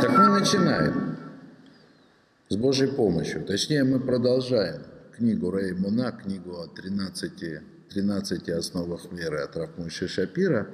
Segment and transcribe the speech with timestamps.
[0.00, 1.16] Так мы начинаем
[2.48, 3.44] с Божьей помощью.
[3.44, 4.82] Точнее, мы продолжаем
[5.16, 7.60] книгу Реймуна, книгу о 13,
[7.90, 10.68] 13 основах веры от Рафмуши Шапира.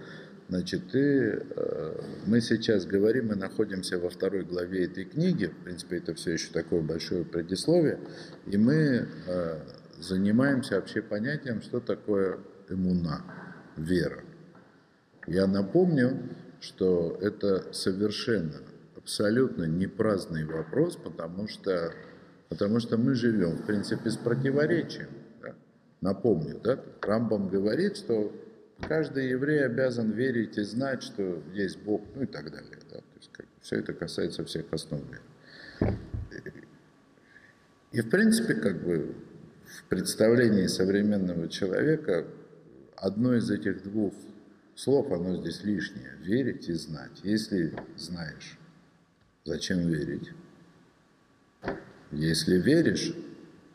[0.50, 5.96] Значит, и э, мы сейчас говорим, мы находимся во второй главе этой книги, в принципе,
[5.96, 8.00] это все еще такое большое предисловие,
[8.46, 9.58] и мы э,
[10.00, 13.24] занимаемся вообще понятием, что такое эмуна,
[13.78, 14.22] вера.
[15.26, 16.28] Я напомню,
[16.60, 18.60] что это совершенно,
[19.04, 21.92] абсолютно не праздный вопрос, потому что,
[22.48, 25.10] потому что мы живем, в принципе, с противоречием.
[25.42, 25.54] Да?
[26.00, 26.82] Напомню, да?
[27.02, 28.34] Рамбам говорит, что
[28.80, 32.78] каждый еврей обязан верить и знать, что есть Бог, ну и так далее.
[32.90, 32.96] Да?
[32.96, 35.02] То есть, как, все это касается всех основ.
[37.92, 39.14] И, в принципе, как бы
[39.66, 42.26] в представлении современного человека
[42.96, 44.14] одно из этих двух
[44.74, 46.16] слов, оно здесь лишнее.
[46.22, 47.20] Верить и знать.
[47.22, 48.58] Если знаешь,
[49.44, 50.30] зачем верить?
[52.10, 53.14] Если веришь,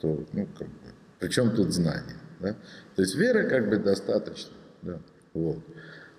[0.02, 2.18] то, ну, как бы, причем тут знание?
[2.40, 2.56] Да?
[2.96, 4.54] То есть веры как бы достаточно.
[4.82, 5.02] Да?
[5.34, 5.64] Вот.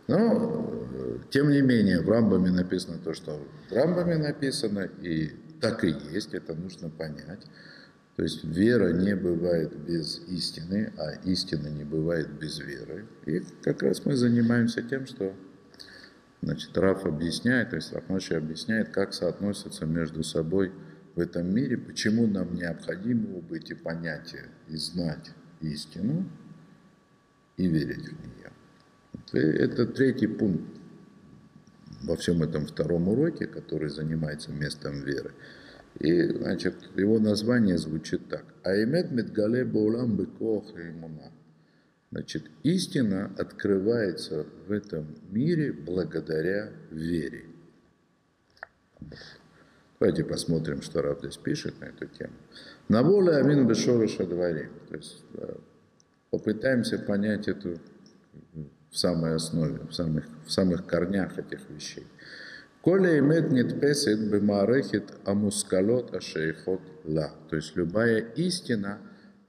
[0.06, 5.94] Но, тем не менее, в Рамбаме написано то, что в Рамбаме написано, и так и
[6.12, 7.44] есть, это нужно понять.
[8.16, 13.06] То есть вера не бывает без истины, а истина не бывает без веры.
[13.24, 15.34] И как раз мы занимаемся тем, что
[16.42, 20.72] значит, Раф объясняет, то есть Рафмаши объясняет, как соотносятся между собой
[21.14, 25.30] в этом мире, почему нам необходимо убыть и понятие, и знать
[25.60, 26.24] истину,
[27.56, 29.50] и верить в нее.
[29.58, 30.80] Это третий пункт
[32.02, 35.32] во всем этом втором уроке, который занимается местом веры.
[35.98, 38.44] И, значит, его название звучит так.
[38.62, 41.32] Аймет Медгале Баулам Бекох Имуна.
[42.12, 47.44] Значит, истина открывается в этом мире благодаря вере.
[50.00, 52.32] Давайте посмотрим, что Рав здесь пишет на эту тему.
[52.88, 54.70] На воле Амин Бешораша дворим.
[54.88, 55.22] То есть
[56.30, 57.78] попытаемся понять эту
[58.90, 62.06] в самой основе, в самых, в самых корнях этих вещей.
[62.82, 67.32] Коля имеет нетпесет бемарехит амускалот ашейхот ла.
[67.48, 68.98] То есть любая истина,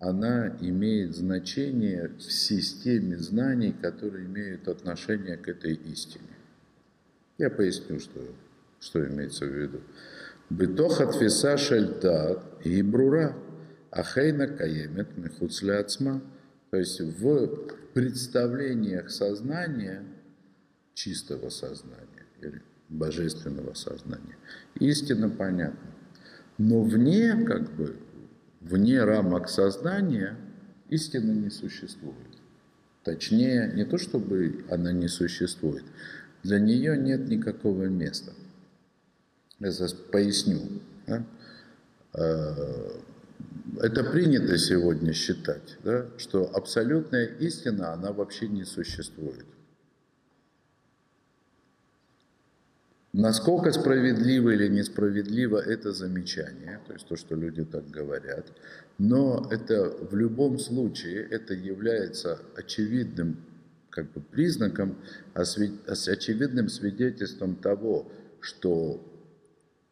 [0.02, 6.26] она имеет значение в системе знаний, которые имеют отношение к этой истине.
[7.38, 8.20] Я поясню, что,
[8.80, 9.82] что имеется в виду.
[10.50, 13.38] Бетоха тфиса шельдат и брура,
[13.92, 16.24] ахейна каемет мехуцляцма.
[16.72, 20.04] То есть в представлениях сознания,
[20.96, 24.38] чистого сознания, или божественного сознания.
[24.80, 25.92] Истина понятна.
[26.58, 27.98] Но вне, как бы,
[28.62, 30.38] вне рамок сознания
[30.90, 32.16] истина не существует.
[33.04, 35.84] Точнее, не то чтобы она не существует,
[36.44, 38.32] для нее нет никакого места.
[39.60, 39.72] Я
[40.12, 40.62] поясню.
[41.08, 41.24] Да?
[42.14, 43.02] Э,
[43.80, 49.46] это принято сегодня считать, да, что абсолютная истина, она вообще не существует.
[53.14, 58.54] Насколько справедливо или несправедливо это замечание, то есть то, что люди так говорят,
[58.98, 63.38] но это в любом случае это является очевидным
[63.90, 64.96] как бы признаком,
[65.34, 69.06] очевидным свидетельством того, что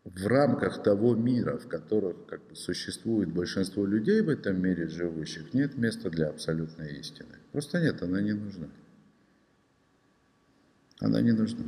[0.06, 5.53] в рамках того мира, в котором как бы, существует большинство людей в этом мире живущих,
[5.53, 7.36] нет места для абсолютной истины.
[7.51, 8.69] Просто нет, она не нужна.
[11.00, 11.66] Она не нужна.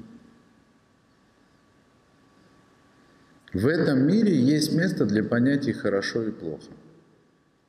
[3.54, 6.72] В этом мире есть место для понятий хорошо и плохо,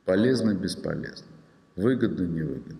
[0.05, 1.27] полезно, бесполезно,
[1.75, 2.77] выгодно, невыгодно.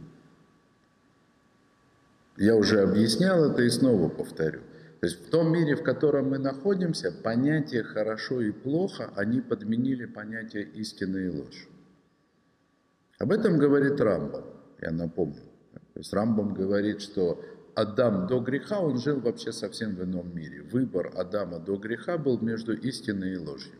[2.38, 4.62] Я уже объяснял это и снова повторю.
[5.02, 10.06] То есть в том мире, в котором мы находимся, понятие хорошо и плохо, они подменили
[10.06, 11.68] понятие истины и ложь.
[13.20, 14.46] Об этом говорит Рамбам,
[14.81, 15.41] я напомню.
[15.94, 17.44] То есть Рамбам говорит, что
[17.75, 20.61] Адам до греха, он жил вообще совсем в ином мире.
[20.61, 23.73] Выбор Адама до греха был между истиной и ложью.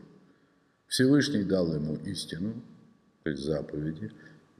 [0.88, 2.62] Всевышний дал ему истину,
[3.22, 4.12] то есть заповеди,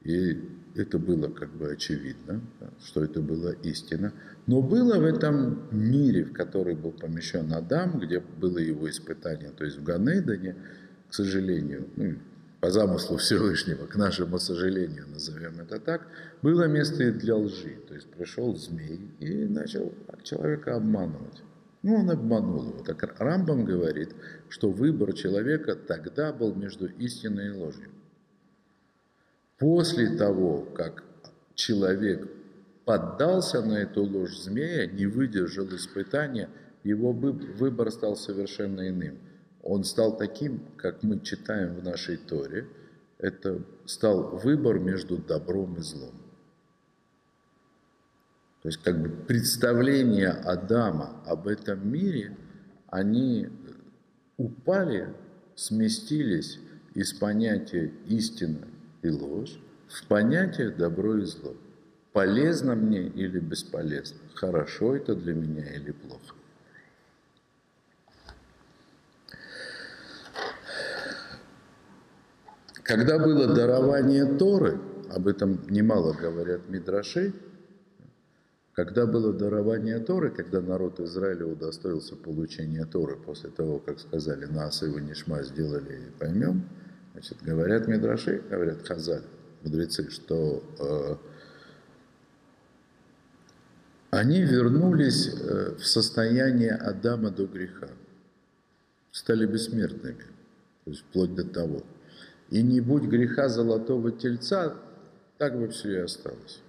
[0.02, 0.40] и
[0.74, 2.40] это было как бы очевидно,
[2.84, 4.12] что это была истина.
[4.46, 9.64] Но было в этом мире, в который был помещен Адам, где было его испытание, то
[9.64, 10.56] есть в Ганейдане,
[11.08, 12.16] к сожалению, ну,
[12.64, 16.06] по замыслу Всевышнего, к нашему сожалению, назовем это так,
[16.40, 17.76] было место и для лжи.
[17.86, 21.42] То есть пришел змей и начал человека обманывать.
[21.82, 22.82] Ну, он обманул его.
[22.82, 24.14] Так Рамбам говорит,
[24.48, 27.90] что выбор человека тогда был между истиной и ложью.
[29.58, 31.04] После того, как
[31.54, 32.26] человек
[32.86, 36.48] поддался на эту ложь змея, не выдержал испытания,
[36.82, 39.18] его выбор стал совершенно иным.
[39.64, 42.68] Он стал таким, как мы читаем в нашей Торе.
[43.16, 46.12] Это стал выбор между добром и злом.
[48.62, 52.36] То есть как бы представления Адама об этом мире,
[52.88, 53.48] они
[54.36, 55.14] упали,
[55.54, 56.58] сместились
[56.94, 58.68] из понятия истина
[59.02, 59.58] и ложь
[59.88, 61.56] в понятие добро и зло.
[62.12, 64.18] Полезно мне или бесполезно?
[64.34, 66.36] Хорошо это для меня или плохо?
[72.84, 74.78] Когда было дарование Торы,
[75.10, 77.32] об этом немало говорят Мидраши,
[78.74, 84.82] когда было дарование Торы, когда народ Израиля удостоился получения Торы после того, как сказали, нас
[84.82, 86.68] его нишма сделали и поймем,
[87.12, 89.24] значит, говорят Мидраши, говорят Хазаль,
[89.62, 91.16] мудрецы, что э,
[94.10, 97.88] они вернулись э, в состояние Адама до греха,
[99.10, 100.24] стали бессмертными,
[100.84, 101.82] то есть вплоть до того.
[102.54, 104.76] И не будь греха золотого тельца,
[105.38, 106.60] так бы все и осталось.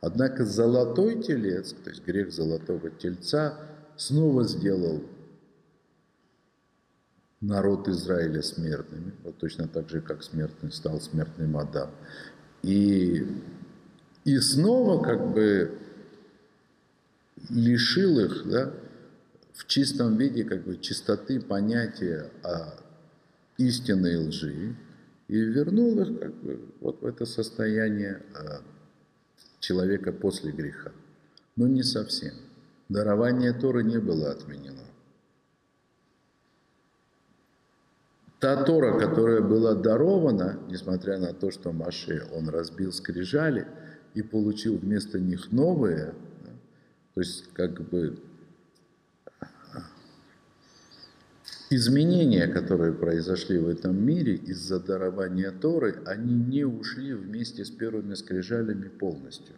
[0.00, 3.56] Однако золотой телец, то есть грех золотого тельца,
[3.96, 5.00] снова сделал
[7.40, 11.92] народ Израиля смертными, вот точно так же, как смертный стал смертным Адам.
[12.64, 13.28] И,
[14.24, 15.78] и снова как бы
[17.48, 18.74] лишил их да,
[19.52, 22.89] в чистом виде как бы чистоты понятия о
[23.60, 24.74] истинной лжи
[25.28, 28.62] и вернул их как бы вот в это состояние а,
[29.60, 30.92] человека после греха.
[31.56, 32.34] Но не совсем.
[32.88, 34.82] Дарование Торы не было отменено.
[38.40, 43.68] Та Тора, которая была дарована, несмотря на то, что Маше, он разбил скрижали
[44.14, 46.14] и получил вместо них новые,
[47.14, 48.18] то есть как бы
[51.70, 58.14] изменения, которые произошли в этом мире из-за дарования Торы, они не ушли вместе с первыми
[58.14, 59.54] скрижалями полностью.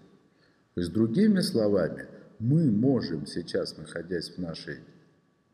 [0.75, 2.07] То есть, другими словами,
[2.39, 4.79] мы можем сейчас, находясь в, нашей,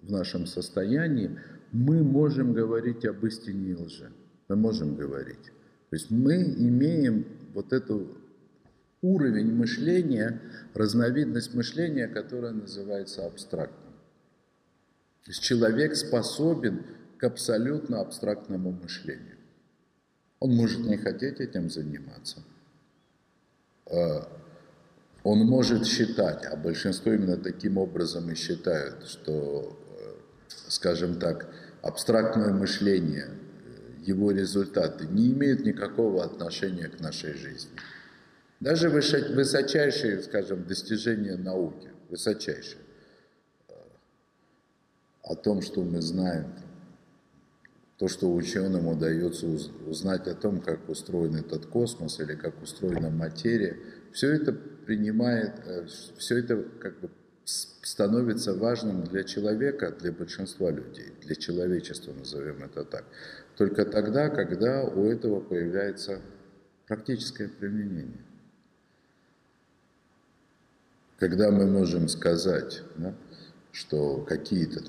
[0.03, 1.39] в нашем состоянии,
[1.73, 4.11] мы можем говорить об истине и лжи.
[4.49, 5.53] Мы можем говорить.
[5.91, 8.09] То есть мы имеем вот эту
[9.03, 10.41] уровень мышления,
[10.75, 13.88] разновидность мышления, которая называется абстрактным.
[15.25, 16.85] То есть человек способен
[17.19, 19.37] к абсолютно абстрактному мышлению.
[20.41, 22.43] Он может не хотеть этим заниматься.
[23.87, 24.29] А,
[25.25, 32.53] он может считать, а большинство именно таким образом и считают, что, э, скажем так, абстрактное
[32.53, 33.29] мышление,
[34.07, 37.73] его результаты не имеют никакого отношения к нашей жизни.
[38.61, 42.83] Даже высочайшие, скажем, достижения науки, высочайшие,
[45.29, 46.47] о том, что мы знаем,
[47.99, 49.47] то, что ученым удается
[49.87, 53.77] узнать о том, как устроен этот космос или как устроена материя,
[54.13, 55.87] все это принимает, э,
[56.17, 57.11] все это как бы
[57.45, 63.05] становится важным для человека, для большинства людей, для человечества, назовем это так.
[63.57, 66.21] Только тогда, когда у этого появляется
[66.87, 68.25] практическое применение.
[71.19, 73.15] Когда мы можем сказать, да,
[73.73, 74.81] что какие-то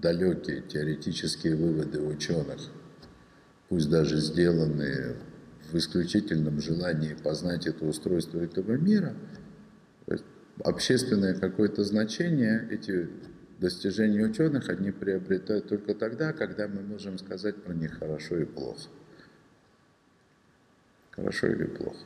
[0.00, 2.60] далекие теоретические выводы ученых,
[3.68, 5.16] пусть даже сделанные
[5.70, 9.14] в исключительном желании познать это устройство этого мира,
[10.64, 13.08] общественное какое-то значение эти
[13.58, 18.88] достижения ученых, они приобретают только тогда, когда мы можем сказать про них хорошо и плохо.
[21.10, 21.98] Хорошо или плохо.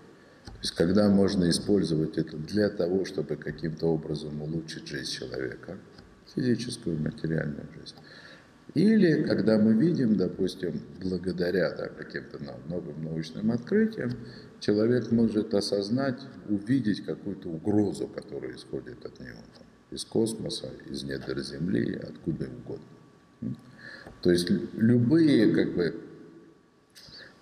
[0.45, 5.79] То есть когда можно использовать это для того, чтобы каким-то образом улучшить жизнь человека,
[6.35, 7.97] физическую, материальную жизнь.
[8.75, 12.39] Или когда мы видим, допустим, благодаря да, каким-то
[12.69, 14.11] новым научным открытиям,
[14.59, 19.39] человек может осознать, увидеть какую-то угрозу, которая исходит от него.
[19.57, 23.57] Там, из космоса, из недр Земли, откуда угодно.
[24.23, 26.01] То есть любые как бы,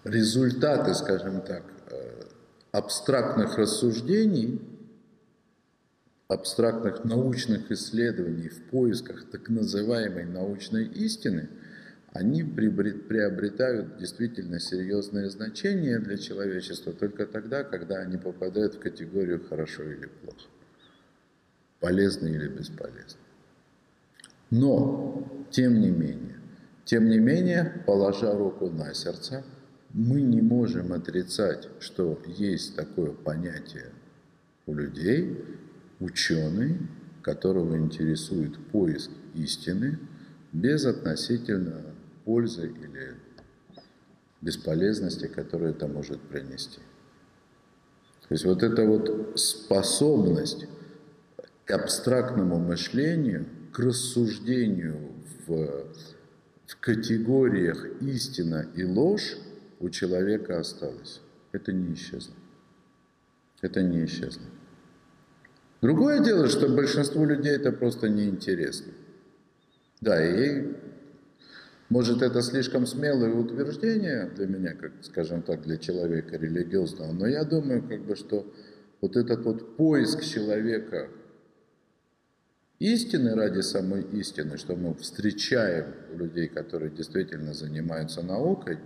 [0.05, 2.25] результаты, скажем так, э,
[2.73, 4.61] абстрактных рассуждений–
[6.33, 11.49] абстрактных научных исследований в поисках так называемой научной истины,
[12.13, 19.83] они приобретают действительно серьезное значение для человечества только тогда, когда они попадают в категорию хорошо
[19.85, 20.49] или плохо,
[21.81, 23.21] полезно или бесполезно.
[24.51, 26.37] Но, тем не менее,
[26.85, 29.43] тем не менее, положа руку на сердце,
[29.95, 33.93] мы не можем отрицать, что есть такое понятие
[34.67, 35.39] у людей,
[36.03, 36.79] ученый,
[37.23, 39.99] которого интересует поиск истины
[40.53, 41.83] без относительно
[42.25, 43.17] пользы или
[44.41, 46.81] бесполезности, которую это может принести.
[48.29, 50.67] То есть вот эта вот способность
[51.65, 55.13] к абстрактному мышлению, к рассуждению
[55.47, 55.87] в,
[56.67, 59.37] в категориях истина и ложь
[59.79, 61.21] у человека осталась.
[61.53, 62.35] Это не исчезло.
[63.61, 64.43] Это не исчезло.
[65.83, 68.93] Другое дело, что большинству людей это просто неинтересно.
[70.01, 70.77] Да, и
[71.89, 77.43] может это слишком смелое утверждение для меня, как, скажем так, для человека религиозного, но я
[77.43, 78.47] думаю, как бы, что
[79.01, 81.09] вот этот вот поиск человека
[82.79, 88.79] истины ради самой истины, что мы встречаем людей, которые действительно занимаются наукой,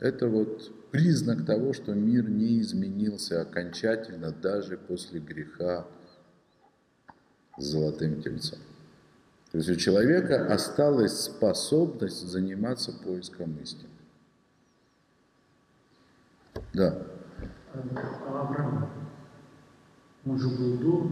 [0.00, 5.86] это вот признак того, что мир не изменился окончательно даже после греха
[7.58, 8.58] с золотым тельцом.
[9.52, 13.90] То есть у человека осталась способность заниматься поиском истины.
[16.72, 17.02] Да.
[18.26, 18.90] Авраам,
[20.24, 21.06] он же был до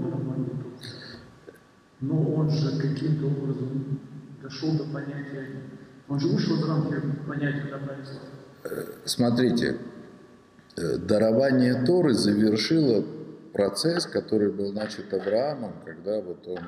[2.00, 4.00] но он же каким-то образом
[4.42, 5.62] дошел до понятия,
[6.08, 8.20] он же вышел из рамки понятия добра и зла.
[9.04, 9.76] Смотрите,
[10.76, 13.04] э, дарование Торы завершило
[13.52, 16.60] процесс, который был начат Авраамом, когда вот он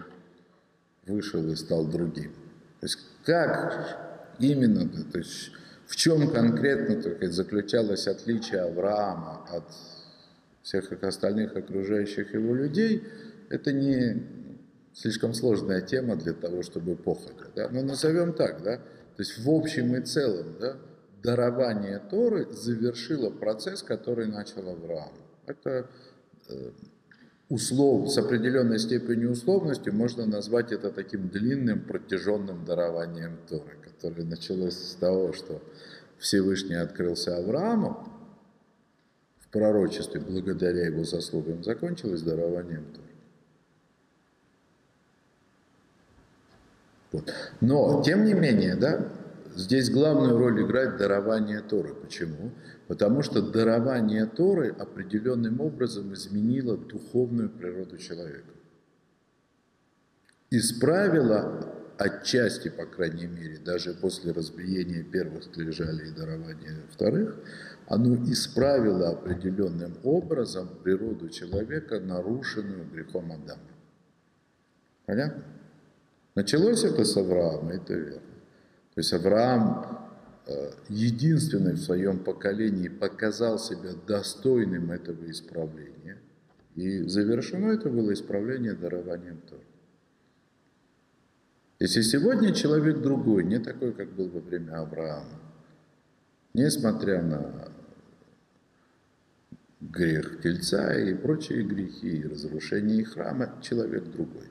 [1.07, 2.33] вышел и стал другим.
[2.81, 5.53] То есть как именно, то есть
[5.87, 9.65] в чем конкретно так заключалось отличие Авраама от
[10.63, 13.05] всех остальных окружающих его людей,
[13.49, 14.23] это не
[14.93, 17.47] слишком сложная тема для того, чтобы походя.
[17.55, 17.69] Да?
[17.71, 18.77] Но назовем так, да?
[18.77, 20.77] то есть в общем и целом, да,
[21.27, 25.13] дарование Торы завершило процесс, который начал Авраам.
[25.47, 25.91] Это
[26.49, 26.71] э,
[27.49, 34.77] услов, с определенной степенью условности можно назвать это таким длинным протяженным дарованием Торы, которое началось
[34.77, 35.61] с того, что
[36.19, 38.09] Всевышний открылся Аврааму
[39.41, 43.07] в пророчестве, благодаря его заслугам, закончилось дарованием Торы.
[47.13, 47.35] Вот.
[47.61, 49.09] Но, тем не менее, да,
[49.57, 51.95] Здесь главную роль играет дарование Торы.
[51.95, 52.53] Почему?
[52.89, 58.51] Потому что дарование Торы определенным образом изменило духовную природу человека.
[60.51, 67.37] Исправило отчасти, по крайней мере, даже после разбиения первых скрижалей и дарования вторых,
[67.87, 73.63] оно исправило определенным образом природу человека, нарушенную грехом Адама.
[75.07, 75.45] Понятно?
[76.35, 78.36] Началось это с Авраама, это верно.
[78.97, 80.09] То есть Авраам
[80.47, 86.17] э, единственный в своем поколении показал себя достойным этого исправления.
[86.77, 89.61] И завершено это было исправление дарованием Тора.
[91.79, 95.43] Если сегодня человек другой, не такой, как был во время Авраама,
[96.55, 97.69] несмотря на
[99.83, 104.49] грех тельца и прочие грехи, и разрушение храма, человек другой.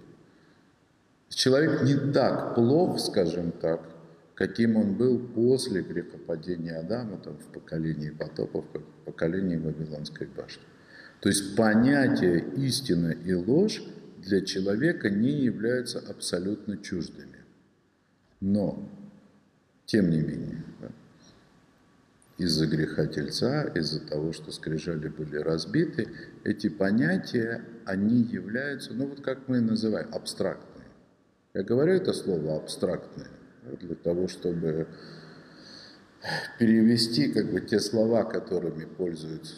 [1.29, 3.94] Человек не так плох, скажем так,
[4.35, 10.63] каким он был после грехопадения Адама, там, в поколении потопов, как в поколении Вавилонской башни.
[11.21, 13.81] То есть понятие истина и ложь
[14.17, 17.39] для человека не являются абсолютно чуждыми.
[18.41, 18.89] Но,
[19.85, 20.91] тем не менее, да,
[22.37, 26.09] из-за греха тельца, из-за того, что скрижали были разбиты,
[26.43, 30.87] эти понятия, они являются, ну вот как мы называем, абстрактные.
[31.53, 33.29] Я говорю это слово абстрактное,
[33.79, 34.87] для того, чтобы
[36.59, 39.55] перевести как бы те слова, которыми пользуется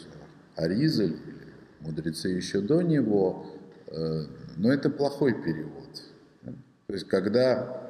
[0.56, 3.46] Аризаль или мудрецы еще до него,
[3.86, 4.24] э,
[4.56, 6.02] но это плохой перевод.
[6.86, 7.88] То есть когда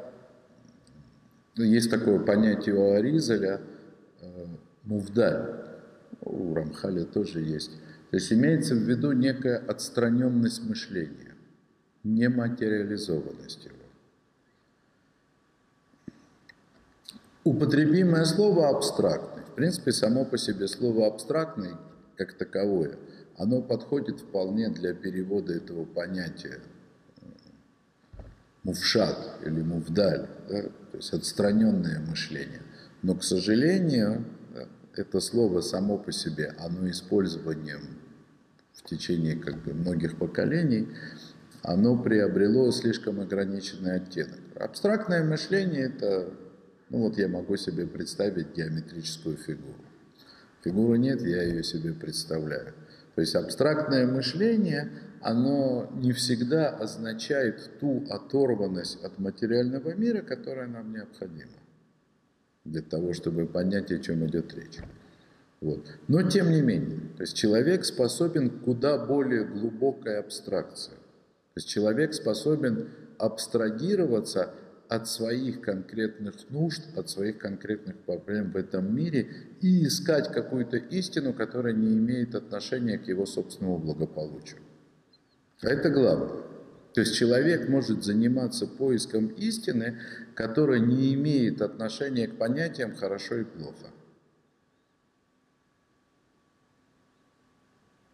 [1.57, 3.61] ну, есть такое понятие у Аризаля
[4.21, 4.47] э,
[4.85, 5.65] мувдаль,
[6.23, 7.73] у Рамхаля тоже есть.
[8.11, 11.35] То есть имеется в виду некая отстраненность мышления,
[12.05, 13.78] нематериализованность его.
[17.45, 19.43] Употребимое слово абстрактный.
[19.45, 21.73] В принципе, само по себе слово абстрактный,
[22.17, 22.97] как таковое,
[23.37, 26.61] оно подходит вполне для перевода этого понятия
[27.21, 28.23] э,
[28.65, 32.63] мувшат или мувдаль, да, то есть отстраненное мышление.
[33.03, 34.67] Но, к сожалению, да,
[34.97, 37.99] это слово само по себе, оно использованием
[38.75, 40.89] в течение как бы, многих поколений,
[41.63, 44.41] оно приобрело слишком ограниченный оттенок.
[44.57, 46.33] Абстрактное мышление– это
[46.91, 49.85] ну вот я могу себе представить геометрическую фигуру.
[50.65, 52.75] Фигуры нет, я ее себе представляю.
[53.15, 54.91] То есть абстрактное мышление
[55.21, 61.59] оно не всегда означает ту оторванность от материального мира, которая нам необходима
[62.65, 64.79] для того, чтобы понять, о чем идет речь.
[65.61, 65.85] Вот.
[66.07, 70.93] Но тем не менее, то есть человек способен куда более глубокой абстракции.
[70.93, 74.55] То есть человек способен абстрагироваться
[74.89, 79.29] от своих конкретных нужд, от своих конкретных проблем в этом мире
[79.61, 84.61] и искать какую-то истину, которая не имеет отношения к его собственному благополучию.
[85.63, 86.43] А это главное.
[86.95, 89.99] То есть человек может заниматься поиском истины,
[90.35, 93.93] которая не имеет отношения к понятиям хорошо и плохо.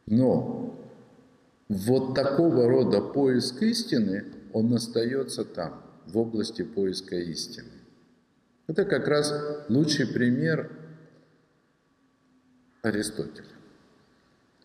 [0.06, 0.78] Но
[1.68, 7.70] вот такого рода поиск истины, он остается там, в области поиска истины.
[8.66, 9.32] Это как раз
[9.68, 10.70] лучший пример
[12.82, 13.48] Аристотеля,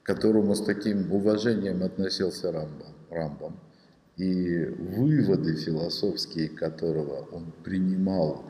[0.02, 2.94] к которому с таким уважением относился Рамбам.
[3.10, 3.60] Рамбам
[4.20, 8.44] и выводы философские которого он принимал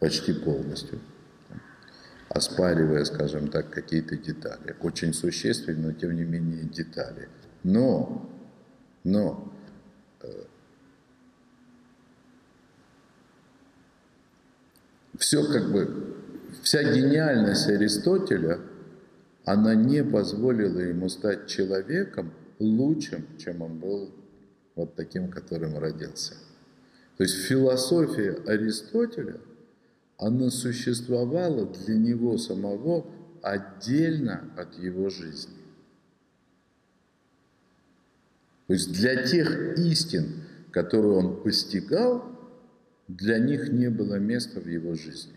[0.00, 0.98] почти полностью,
[2.28, 7.28] оспаривая, скажем так, какие-то детали, очень существенные, но тем не менее детали.
[7.62, 8.28] Но,
[9.04, 9.52] но
[15.18, 16.14] все как бы,
[16.62, 18.60] вся гениальность Аристотеля,
[19.44, 24.10] она не позволила ему стать человеком, лучшим, чем он был
[24.74, 26.34] вот таким, которым родился.
[27.16, 29.40] То есть философия Аристотеля,
[30.18, 33.06] она существовала для него самого
[33.42, 35.54] отдельно от его жизни.
[38.66, 42.37] То есть для тех истин, которые он постигал,
[43.08, 45.34] для них не было места в его жизни.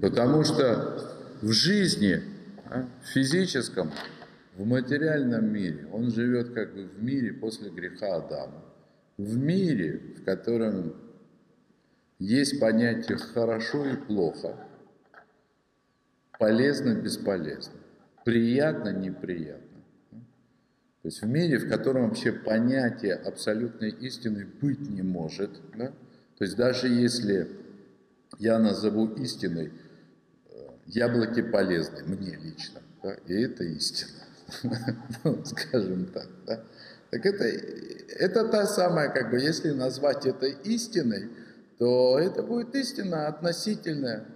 [0.00, 2.22] Потому что в жизни,
[2.66, 3.90] а, в физическом,
[4.56, 8.64] в материальном мире, он живет как бы в мире после греха Адама,
[9.16, 10.94] в мире, в котором
[12.18, 14.56] есть понятие хорошо и плохо,
[16.38, 17.74] полезно, бесполезно,
[18.24, 19.69] приятно, неприятно.
[21.02, 25.88] То есть в мире, в котором вообще понятие абсолютной истины быть не может, да?
[26.36, 27.48] то есть даже если
[28.38, 29.72] я назову истиной
[30.50, 33.14] э, яблоки полезны, мне лично, да?
[33.26, 34.20] и это истина.
[35.44, 36.28] скажем так.
[36.46, 36.62] Да?
[37.10, 41.30] Так это, это та самая, как бы, если назвать это истиной,
[41.78, 44.26] то это будет истина относительная.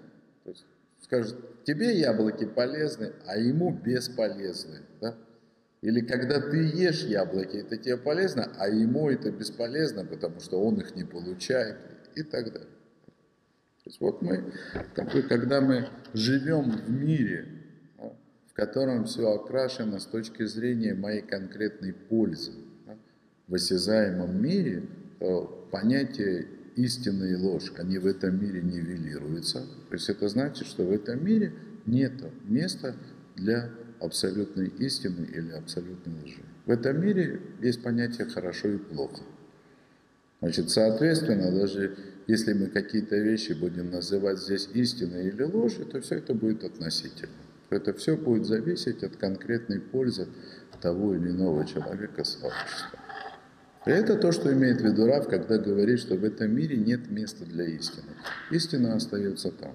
[0.44, 0.64] То есть,
[1.02, 4.78] скажет, тебе яблоки полезны, а ему бесполезны.
[5.00, 5.14] Да?
[5.84, 10.80] Или когда ты ешь яблоки, это тебе полезно, а ему это бесполезно, потому что он
[10.80, 11.76] их не получает
[12.14, 12.70] и так далее.
[13.82, 14.50] То есть вот мы,
[15.28, 17.46] когда мы живем в мире,
[17.98, 22.52] в котором все окрашено с точки зрения моей конкретной пользы.
[23.46, 24.84] В осязаемом мире
[25.20, 29.60] то понятие истины и ложь, они в этом мире нивелируются.
[29.90, 31.52] То есть это значит, что в этом мире
[31.84, 32.14] нет
[32.46, 32.96] места
[33.36, 33.70] для
[34.00, 36.42] абсолютной истины или абсолютной лжи.
[36.66, 39.22] В этом мире есть понятие хорошо и плохо.
[40.40, 46.16] Значит, соответственно, даже если мы какие-то вещи будем называть здесь истиной или ложью, то все
[46.16, 47.32] это будет относительно.
[47.70, 50.28] Это все будет зависеть от конкретной пользы
[50.80, 52.98] того или иного человека сообщества.
[53.86, 57.10] И это то, что имеет в виду Рав, когда говорит, что в этом мире нет
[57.10, 58.12] места для истины.
[58.50, 59.74] Истина остается там.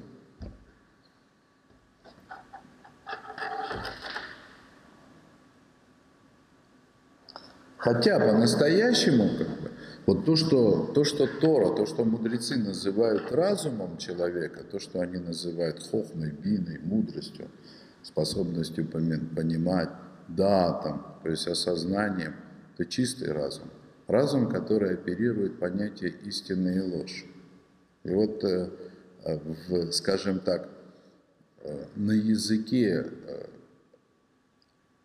[7.79, 9.71] Хотя по-настоящему, как бы,
[10.05, 15.17] вот то что, то, что Тора, то, что мудрецы называют разумом человека, то, что они
[15.17, 17.47] называют хохмой, биной, мудростью,
[18.03, 19.89] способностью понимать,
[20.27, 22.35] да, там, то есть осознанием,
[22.73, 23.69] это чистый разум.
[24.07, 27.25] Разум, который оперирует понятие истины и ложь.
[28.03, 28.69] И вот, э,
[29.69, 30.67] в, скажем так,
[31.61, 33.45] э, на языке э,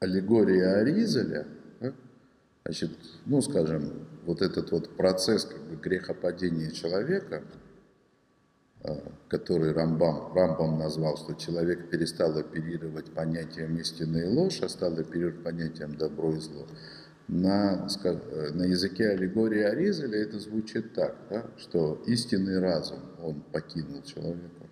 [0.00, 1.46] аллегории Аризеля,
[2.64, 2.90] значит,
[3.26, 7.42] ну, скажем, вот этот вот процесс как бы, грехопадения человека–
[8.84, 8.98] Э,
[9.28, 15.42] который Рамбам, Рамбам назвал, что человек перестал оперировать понятием истины и ложь, а стал оперировать
[15.42, 16.66] понятием добро и зло.
[17.26, 24.02] На, э, на языке аллегории Аризеля это звучит так, да, что истинный разум, он покинул
[24.02, 24.68] человека,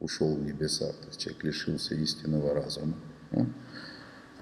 [0.00, 2.96] ушел в небеса, то есть человек лишился истинного разума,
[3.30, 3.46] да,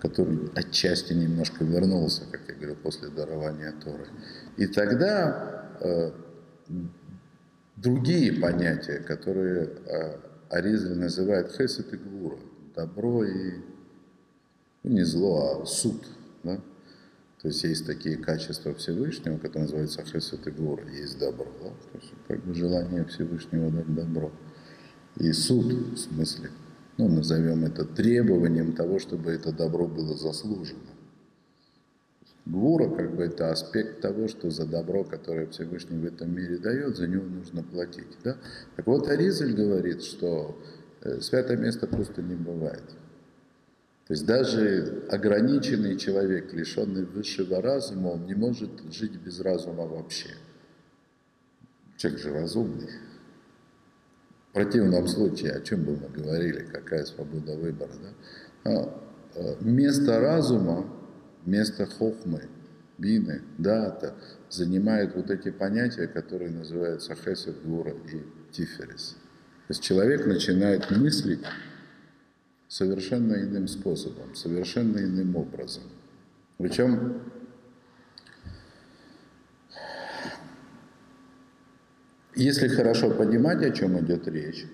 [0.05, 4.07] который отчасти немножко вернулся, как я говорил, после дарования Торы.
[4.59, 6.11] И тогда э,
[7.77, 12.39] другие понятия, которые а, Аризаль называет хесед и гвура,
[12.77, 13.55] добро и
[14.83, 16.05] ну, не зло, а суд.
[16.43, 16.57] Да?
[17.41, 21.47] То есть есть такие качества Всевышнего, которые называются хесед и гур, есть добро.
[21.63, 21.71] Да?
[21.71, 24.31] То есть как бы желание Всевышнего дать добро.
[25.17, 26.51] И суд, в смысле,
[26.97, 30.81] ну, назовем это требованием того, чтобы это добро было заслужено.
[32.47, 36.97] Гура, как бы, это аспект того, что за добро, которое Всевышний в этом мире дает,
[36.97, 38.19] за него нужно платить.
[38.23, 38.37] Да?
[38.77, 40.57] Так вот, Аризель говорит, что
[41.01, 42.85] э, святое место просто не бывает.
[44.07, 50.29] То есть даже ограниченный человек, лишенный высшего разума, он не может жить без разума вообще.
[51.97, 52.91] Человек же разумный.
[54.55, 58.71] Противном случае, о чем бы мы говорили, какая свобода выбора, да?
[58.71, 59.03] А,
[59.35, 60.87] а, место разума,
[61.45, 62.43] место хохмы,
[62.97, 64.15] бины, дата
[64.49, 69.17] занимает вот эти понятия, которые называются хесед, гура и тиферес.
[69.67, 71.45] То есть человек начинает мыслить
[72.69, 75.83] совершенно иным способом, совершенно иным образом.
[76.59, 77.23] Причем
[82.37, 84.67] Если хорошо понимать, о чем идет речь,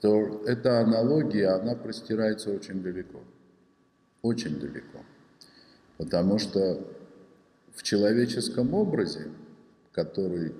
[0.00, 3.20] то эта аналогия, она простирается очень далеко.
[4.22, 5.00] Очень далеко.
[5.96, 6.86] Потому что
[7.74, 9.28] в человеческом образе,
[9.92, 10.54] который,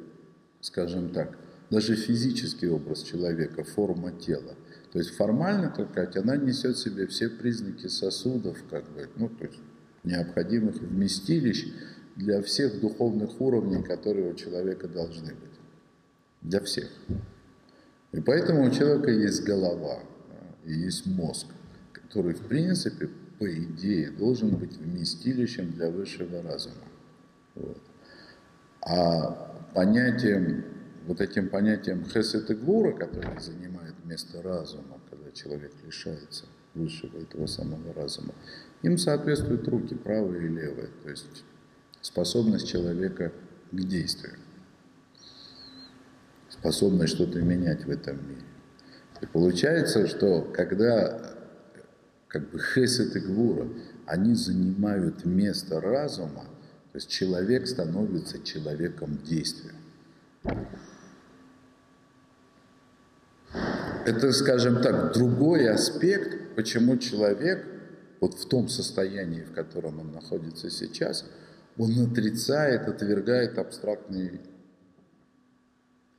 [0.60, 1.38] скажем так,
[1.70, 4.54] даже физический образ человека, форма тела,
[4.92, 9.28] то есть формально, так сказать, она несет в себе все признаки сосудов, как бы, ну,
[9.28, 9.58] то есть
[10.02, 11.68] необходимых вместилищ
[12.16, 15.51] для всех духовных уровней, которые у человека должны быть
[16.42, 16.90] для всех.
[18.12, 20.00] И поэтому у человека есть голова
[20.64, 21.46] и есть мозг,
[21.92, 26.84] который, в принципе, по идее, должен быть вместилищем для высшего разума.
[27.54, 27.80] Вот.
[28.82, 30.64] А понятием,
[31.06, 37.46] вот этим понятием хесед и гвура, которое занимает место разума, когда человек лишается высшего этого
[37.46, 38.34] самого разума,
[38.82, 41.44] им соответствуют руки, правые и левые, то есть
[42.00, 43.32] способность человека
[43.70, 44.34] к действию
[46.62, 48.46] способность что-то менять в этом мире.
[49.20, 51.34] И получается, что когда
[52.28, 53.68] как бы хесед и гвура,
[54.06, 56.44] они занимают место разума,
[56.92, 59.72] то есть человек становится человеком действия.
[64.06, 67.66] Это, скажем так, другой аспект, почему человек
[68.20, 71.24] вот в том состоянии, в котором он находится сейчас,
[71.76, 74.40] он отрицает, отвергает абстрактные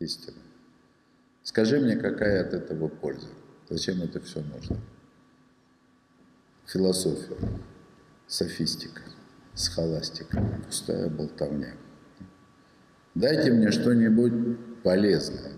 [0.03, 0.37] истины.
[1.43, 3.27] Скажи мне, какая от этого польза?
[3.69, 4.77] Зачем это все нужно?
[6.65, 7.37] Философия,
[8.27, 9.01] софистика,
[9.53, 11.73] схоластика, пустая болтовня.
[13.15, 15.53] Дайте мне что-нибудь полезное.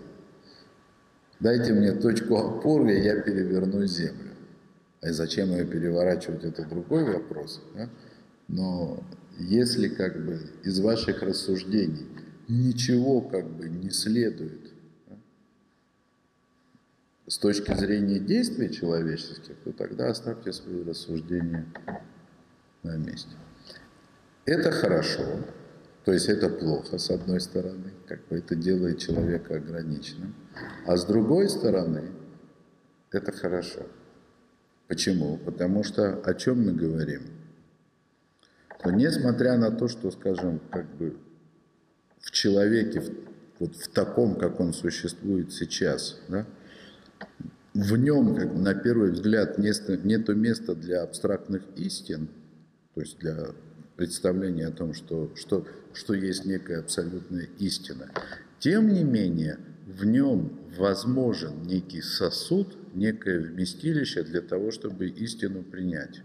[1.40, 4.34] Дайте мне точку опоры, и я переверну землю.
[5.02, 7.62] А зачем ее переворачивать, это другой вопрос.
[7.74, 7.88] Да?
[8.48, 9.02] Но
[9.38, 12.06] если как бы из ваших рассуждений
[12.48, 14.72] ничего как бы не следует
[17.26, 21.66] с точки зрения действий человеческих, то тогда оставьте свои рассуждения
[22.82, 23.32] на месте.
[24.44, 25.24] Это хорошо,
[26.04, 30.34] то есть это плохо, с одной стороны, как бы это делает человека ограниченным,
[30.86, 32.10] а с другой стороны,
[33.10, 33.80] это хорошо.
[34.86, 35.36] Почему?
[35.38, 37.22] Потому что о чем мы говорим?
[38.80, 41.16] То несмотря на то, что, скажем, как бы
[42.26, 43.02] в человеке,
[43.60, 46.44] вот в таком, как он существует сейчас, да,
[47.72, 52.28] в нем, как на первый взгляд, место, нету места для абстрактных истин,
[52.94, 53.50] то есть для
[53.96, 58.10] представления о том, что, что, что есть некая абсолютная истина.
[58.58, 66.22] Тем не менее, в нем возможен некий сосуд, некое вместилище для того, чтобы истину принять.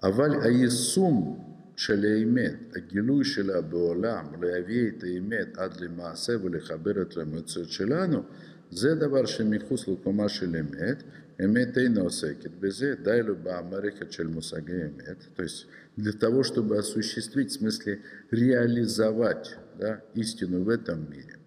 [0.00, 7.69] Аваль аисум של האמת, הגילוי שלה בעולם, להביא את האמת עד למעשה ולחבר את למציאות
[7.69, 8.23] שלנו,
[8.71, 11.03] זה דבר שמחוץ לקומה של אמת,
[11.45, 16.77] אמת אינה עוסקת בזה, די לו במערכת של мусаги эмет, то есть для того, чтобы
[16.77, 21.37] осуществить, в смысле реализовать да, истину в этом мире,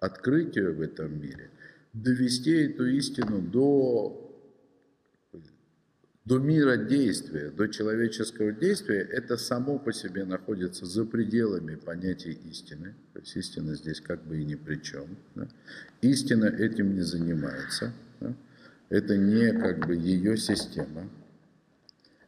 [0.00, 1.50] открыть ее в этом мире,
[1.92, 4.23] довести эту истину до
[6.25, 12.95] до мира действия, до человеческого действия, это само по себе находится за пределами понятия истины.
[13.13, 15.05] То есть истина здесь как бы и ни при чем.
[15.35, 15.47] Да?
[16.01, 17.93] Истина этим не занимается.
[18.19, 18.33] Да?
[18.89, 21.07] Это не как бы ее система.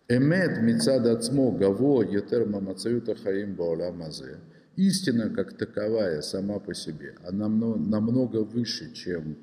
[0.07, 4.37] Эмет мицад ацмо гаво етер мамацаюта хаим бауламазе.
[4.75, 9.37] Истина как таковая сама по себе, она намного выше, чем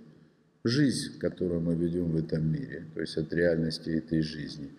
[0.64, 4.70] жизнь, которую мы ведем в этом мире, то есть от реальности этой жизни.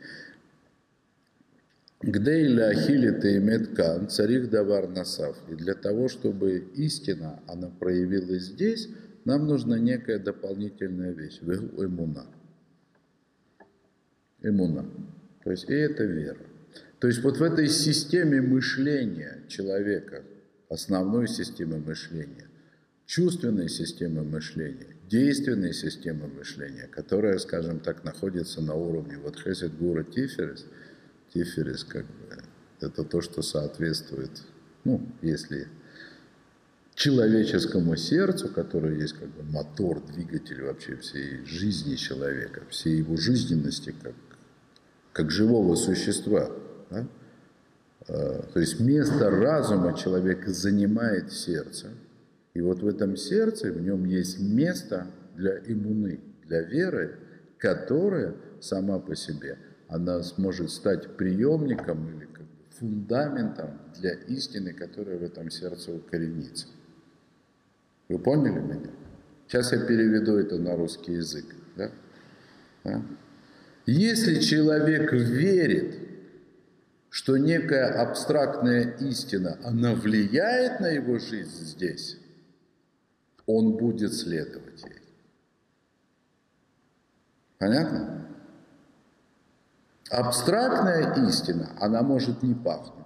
[2.01, 5.37] Где или ахили таимет кан, царих давар насав.
[5.49, 8.89] И для того, чтобы истина, она проявилась здесь,
[9.23, 12.25] нам нужна некая дополнительная вещь, эмуна.
[14.41, 14.85] Эмуна.
[15.43, 16.45] То есть и это вера.
[16.99, 20.23] То есть вот в этой системе мышления человека,
[20.69, 22.47] основной системы мышления,
[23.05, 30.03] чувственной системы мышления, действенной системы мышления, которая, скажем так, находится на уровне вот Хесед Гура
[30.03, 30.65] Тиферес,
[31.33, 32.43] Тиферес как бы
[32.81, 34.31] это то, что соответствует,
[34.83, 35.67] ну, если
[36.95, 43.93] человеческому сердцу, которое есть как бы мотор, двигатель вообще всей жизни человека, всей его жизненности
[44.01, 44.15] как,
[45.11, 46.51] как живого существа.
[46.89, 47.07] Да?
[48.07, 51.89] А, то есть место разума человека занимает сердце.
[52.55, 57.19] И вот в этом сердце, в нем есть место для иммуны, для веры,
[57.57, 59.57] которая сама по себе,
[59.89, 66.67] она сможет стать приемником или как бы фундаментом для истины, которая в этом сердце укоренится.
[68.07, 68.91] Вы поняли меня?
[69.47, 71.45] Сейчас я переведу это на русский язык.
[71.75, 71.91] Да?
[72.85, 73.01] Да?
[73.85, 75.99] Если человек верит,
[77.09, 82.17] что некая абстрактная истина, она влияет на его жизнь здесь,
[83.45, 85.01] он будет следовать ей.
[87.57, 88.27] Понятно?
[90.09, 93.05] Абстрактная истина, она может не пахнуть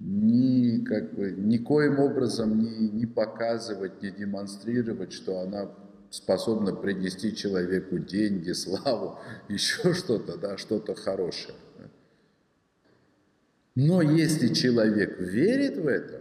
[0.00, 5.70] ни, как бы, никоим образом не, не показывать, не демонстрировать, что она
[6.10, 11.56] способна принести человеку деньги, славу, еще что-то, да, что-то хорошее.
[13.76, 16.19] Но если человек верит в это,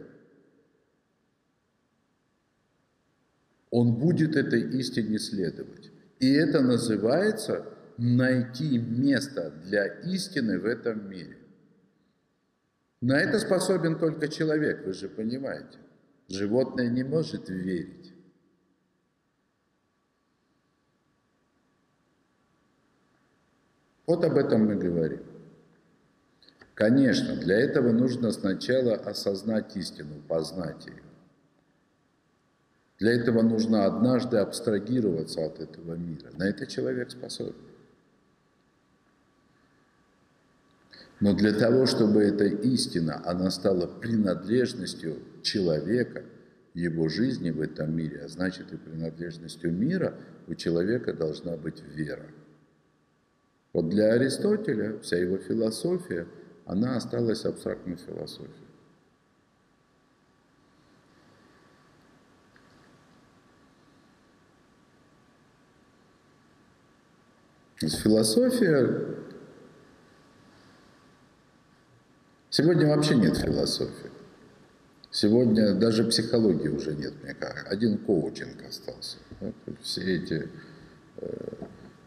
[3.72, 5.92] он будет этой истине следовать.
[6.20, 7.66] И это называется
[7.98, 11.38] найти место для истины в этом мире.
[13.02, 15.78] На это способен только человек, вы же понимаете.
[16.28, 18.14] Животное не может верить.
[24.06, 25.24] Вот об этом мы говорим.
[26.74, 31.09] Конечно, для этого нужно сначала осознать истину, познать ее.
[33.00, 36.32] Для этого нужно однажды абстрагироваться от этого мира.
[36.38, 37.56] На это человек способен.
[41.22, 46.24] Но для того, чтобы эта истина, она стала принадлежностью человека,
[46.74, 50.14] его жизни в этом мире, а значит и принадлежностью мира,
[50.48, 52.26] у человека должна быть вера.
[53.74, 56.28] Вот для Аристотеля вся его философия,
[56.66, 58.69] она осталась абстрактной философией.
[67.80, 69.20] То есть философия
[72.52, 74.10] Сегодня вообще нет философии.
[75.12, 77.68] Сегодня даже психологии уже нет, мне кажется.
[77.68, 79.18] Один коучинг остался.
[79.82, 80.50] Все эти,
[81.18, 81.54] э,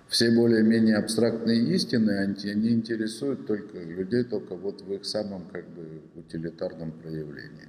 [0.08, 6.02] все более-менее абстрактные истины, они интересуют только людей только вот в их самом как бы
[6.16, 7.68] утилитарном проявлении.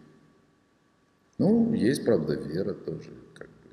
[1.38, 3.12] Ну, есть, правда, вера тоже.
[3.36, 3.70] Как бы.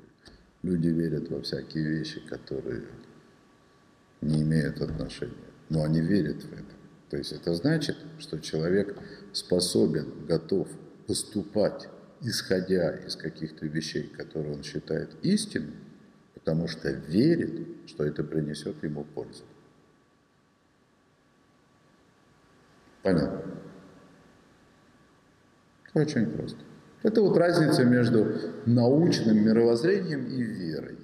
[0.63, 2.83] Люди верят во всякие вещи, которые
[4.21, 5.33] не имеют отношения.
[5.69, 6.75] Но они верят в это.
[7.09, 8.97] То есть это значит, что человек
[9.33, 10.67] способен, готов
[11.07, 11.89] поступать,
[12.21, 15.75] исходя из каких-то вещей, которые он считает истинными,
[16.33, 19.43] потому что верит, что это принесет ему пользу.
[23.01, 23.41] Понятно?
[25.93, 26.59] Очень просто.
[27.03, 28.27] Это вот разница между
[28.65, 30.97] научным мировоззрением и верой.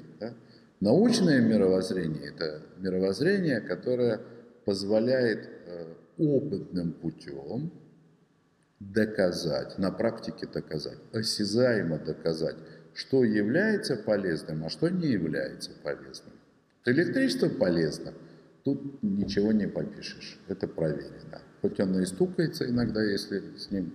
[0.79, 4.21] Научное мировоззрение– это мировоззрение, которое
[4.63, 7.71] позволяет э, опытным путем
[8.79, 12.57] доказать, на практике доказать, осязаемо доказать,
[12.93, 16.33] что является полезным, а что не является полезным.
[16.85, 18.13] Электричество полезно,
[18.63, 21.41] тут ничего не попишешь, это проверено.
[21.61, 23.93] Хоть оно и стукается иногда, если с ним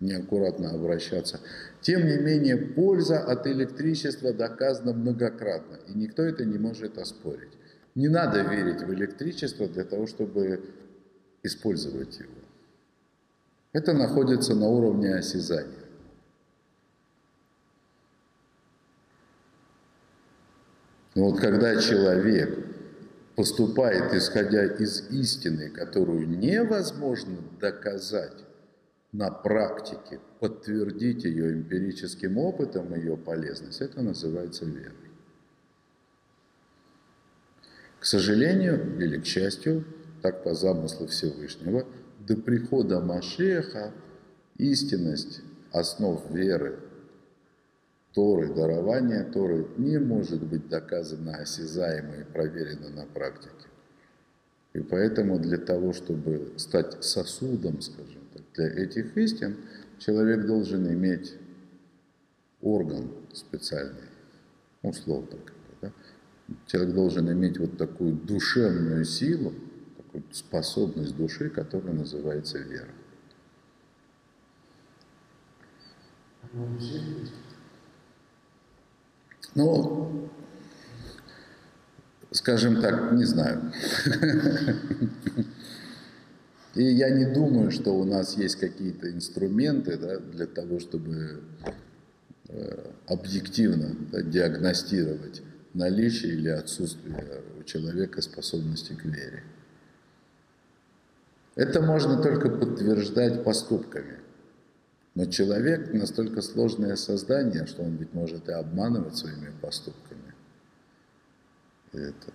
[0.00, 1.40] неаккуратно обращаться.
[1.80, 7.52] Тем не менее, польза от электричества доказана многократно, и никто это не может оспорить.
[7.94, 10.60] Не надо верить в электричество для того, чтобы
[11.42, 12.30] использовать его.
[13.72, 15.86] Это находится на уровне осязания.
[21.14, 22.58] Но вот когда человек
[23.34, 28.45] поступает, исходя из истины, которую невозможно доказать
[29.12, 35.10] на практике, подтвердить ее эмпирическим опытом, ее полезность, это называется верой.
[37.98, 39.84] К сожалению или к счастью,
[40.22, 41.86] так по замыслу Всевышнего,
[42.20, 43.92] до прихода Машеха
[44.58, 45.40] истинность
[45.72, 46.80] основ веры,
[48.12, 53.68] Торы, дарования Торы не может быть доказана осязаемо и проверена на практике.
[54.72, 58.25] И поэтому для того, чтобы стать сосудом, скажем
[58.56, 59.56] для этих истин,
[59.98, 61.34] человек должен иметь
[62.60, 64.08] орган специальный,
[64.82, 65.38] условно ну,
[65.82, 65.92] да?
[66.66, 69.52] Человек должен иметь вот такую душевную силу,
[69.96, 72.90] такую способность души, которая называется вера.
[79.54, 80.30] Ну,
[82.30, 83.72] скажем так, не знаю.
[86.76, 91.40] И я не думаю, что у нас есть какие-то инструменты да, для того, чтобы
[92.48, 99.42] э, объективно да, диагностировать наличие или отсутствие у человека способности к вере.
[101.54, 104.18] Это можно только подтверждать поступками.
[105.14, 110.34] Но человек настолько сложное создание, что он ведь может и обманывать своими поступками.
[111.94, 112.32] И это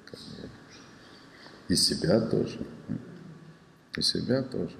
[1.67, 2.65] и себя тоже.
[3.97, 4.75] И себя тоже.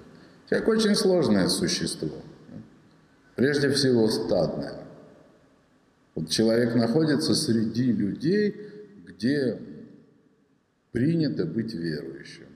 [0.48, 2.22] Человек очень сложное существо.
[3.36, 4.86] Прежде всего стадное.
[6.14, 8.54] Вот человек находится среди людей,
[9.06, 9.60] где
[10.92, 12.46] принято быть верующим.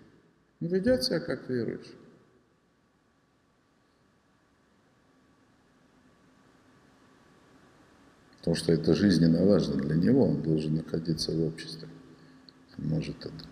[0.60, 1.96] Он ведет себя как верующий.
[8.38, 11.88] Потому что это жизненно важно для него, он должен находиться в обществе.
[12.76, 13.44] может это.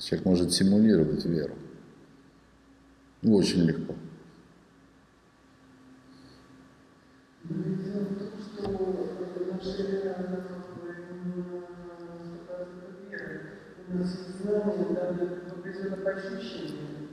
[0.00, 1.54] Человек может симулировать веру.
[3.22, 3.94] Очень легко.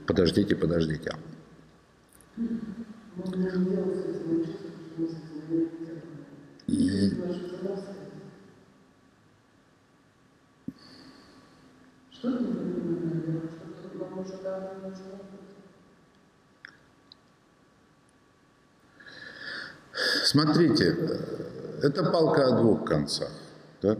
[0.06, 1.10] Подождите, подождите.
[6.66, 7.10] И...
[20.24, 20.96] Смотрите,
[21.82, 23.30] это палка о двух концах.
[23.82, 23.98] Да?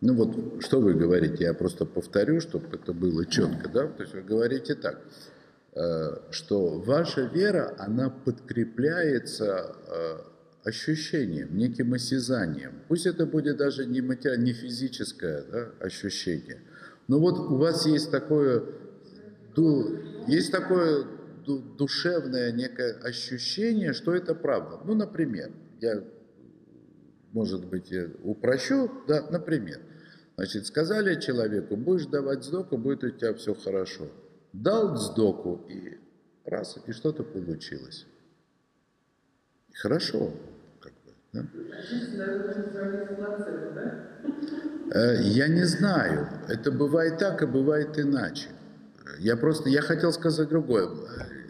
[0.00, 3.86] Ну вот, что вы говорите, я просто повторю, чтобы это было четко, да?
[3.86, 5.00] То есть вы говорите так,
[5.74, 10.16] э, что ваша вера, она подкрепляется э,
[10.64, 12.72] ощущением, неким осязанием.
[12.88, 14.36] Пусть это будет даже не, матери...
[14.36, 16.60] не физическое да, ощущение.
[17.06, 18.62] Но вот у вас есть такое,
[20.26, 21.06] есть такое
[21.46, 24.80] душевное некое ощущение, что это правда.
[24.84, 26.02] Ну, например, я,
[27.32, 29.80] может быть, я упрощу, да, например.
[30.36, 34.08] Значит, сказали человеку, будешь давать сдоку, будет у тебя все хорошо.
[34.52, 35.98] Дал сдоку, и
[36.44, 38.06] раз, и что-то получилось.
[39.74, 40.32] Хорошо.
[41.32, 41.44] Да?
[44.92, 46.28] Э, я не знаю.
[46.48, 48.48] Это бывает так, а бывает иначе.
[49.18, 50.90] Я просто, я хотел сказать другое.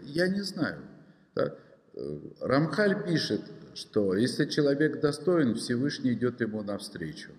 [0.03, 0.81] Я не знаю.
[2.41, 3.41] Рамхаль пишет,
[3.73, 7.31] что если человек достоин, Всевышний идет ему навстречу,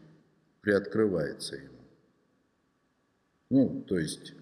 [0.63, 1.77] приоткрывается ему.
[3.51, 4.35] Ну, то есть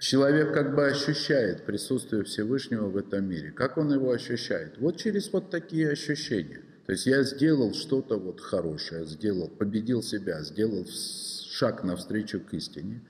[0.00, 3.50] человек как бы ощущает присутствие Всевышнего в этом мире.
[3.52, 4.78] Как он его ощущает?
[4.78, 6.62] Вот через вот такие ощущения.
[6.86, 13.02] То есть я сделал что-то вот хорошее, сделал, победил себя, сделал шаг навстречу к истине.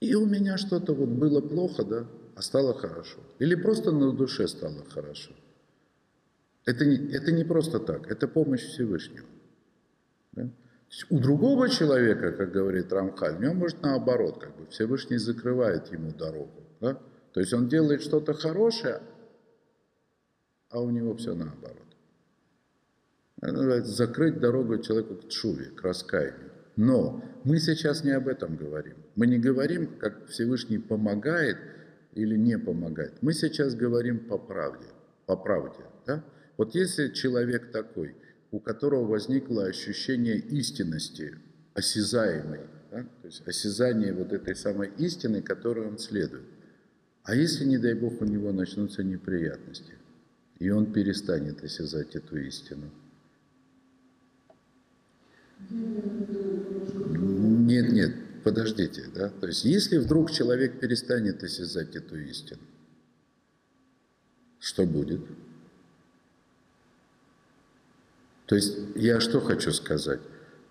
[0.00, 2.06] И у меня что-то вот было плохо, да,
[2.36, 3.18] а стало хорошо.
[3.40, 5.32] Или просто на душе стало хорошо.
[6.64, 9.26] Это не, это не просто так, это помощь Всевышнего.
[10.32, 10.48] Да?
[11.10, 16.12] У другого человека, как говорит Рамхаль, у него может наоборот, как бы Всевышний закрывает ему
[16.12, 16.62] дорогу.
[16.80, 16.98] Да?
[17.32, 19.00] То есть он делает что-то хорошее,
[20.70, 21.76] а у него все наоборот.
[23.40, 26.50] Это называется закрыть дорогу человеку к чуве, к раскаянию.
[26.76, 28.96] Но мы сейчас не об этом говорим.
[29.18, 31.58] Мы не говорим, как Всевышний помогает
[32.14, 33.14] или не помогает.
[33.20, 34.86] Мы сейчас говорим по правде.
[35.26, 36.24] По правде да?
[36.56, 38.14] Вот если человек такой,
[38.52, 41.34] у которого возникло ощущение истинности,
[41.74, 42.60] осязаемой,
[42.92, 43.02] да?
[43.02, 46.46] то есть осязание вот этой самой истины, которой он следует.
[47.24, 49.94] А если, не дай Бог, у него начнутся неприятности,
[50.60, 52.88] и он перестанет осязать эту истину–
[57.68, 59.28] нет, нет, подождите, да?
[59.28, 62.60] То есть, если вдруг человек перестанет осязать эту истину,
[64.58, 65.20] что будет?
[68.46, 70.20] То есть, я что хочу сказать?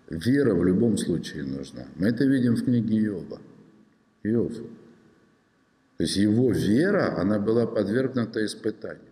[0.08, 1.86] Вера в любом случае нужна.
[1.96, 3.40] Мы это видим в книге Иова.
[4.22, 4.54] Иов.
[4.54, 9.02] То есть его вера, она была подвергнута испытанию.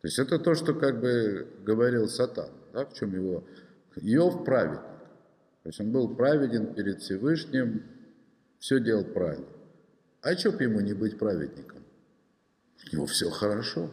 [0.00, 3.44] То есть это то, что как бы говорил Сатан, да, в чем его...
[3.96, 4.97] Иов праведник.
[5.68, 7.82] То есть он был праведен перед Всевышним,
[8.58, 9.44] все делал правильно.
[10.22, 11.84] А что бы ему не быть праведником?
[12.90, 13.90] У него все хорошо.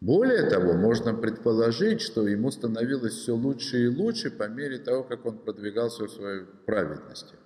[0.00, 5.24] Более того, можно предположить, что ему становилось все лучше и лучше по мере того, как
[5.26, 7.36] он продвигался в своей праведности.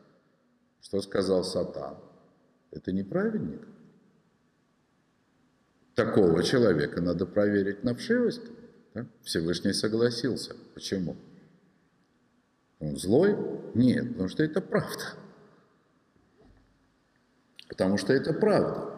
[0.81, 1.99] Что сказал Сатан?
[2.71, 3.61] Это не праведник.
[5.95, 8.51] Такого человека надо проверить на вшивость.
[8.95, 9.07] Да?
[9.23, 10.57] Всевышний согласился.
[10.73, 11.19] Почему?
[12.81, 13.37] Он злой?
[13.75, 15.05] Нет, потому что это правда.
[17.69, 18.91] Потому что это правда.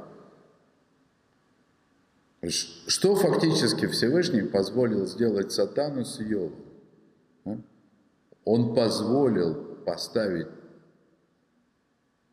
[2.48, 6.54] Что фактически Всевышний позволил сделать сатану с Иовом?
[7.44, 7.56] А?
[8.44, 10.48] Он позволил поставить,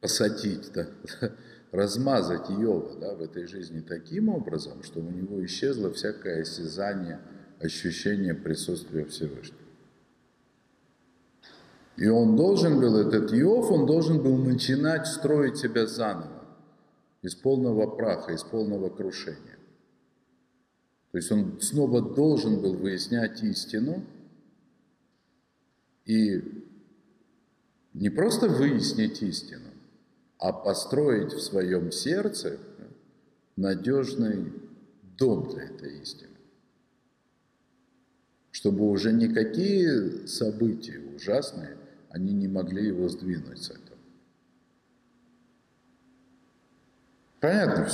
[0.02, 0.88] посадить, да,
[1.72, 7.20] размазать Иова да, в этой жизни таким образом, что у него исчезло всякое осязание,
[7.60, 9.59] ощущение присутствия Всевышнего.
[12.00, 16.46] И он должен был, этот Иов, он должен был начинать строить себя заново,
[17.22, 19.58] из полного праха, из полного крушения.
[21.12, 24.06] То есть он снова должен был выяснять истину
[26.06, 26.42] и
[27.94, 29.68] не просто выяснить истину,
[30.38, 32.60] а построить в своем сердце
[33.58, 34.54] надежный
[35.18, 36.30] дом для этой истины.
[38.52, 41.76] Чтобы уже никакие события ужасные,
[42.10, 43.98] они не могли его сдвинуть с этого.
[47.40, 47.88] Понятно,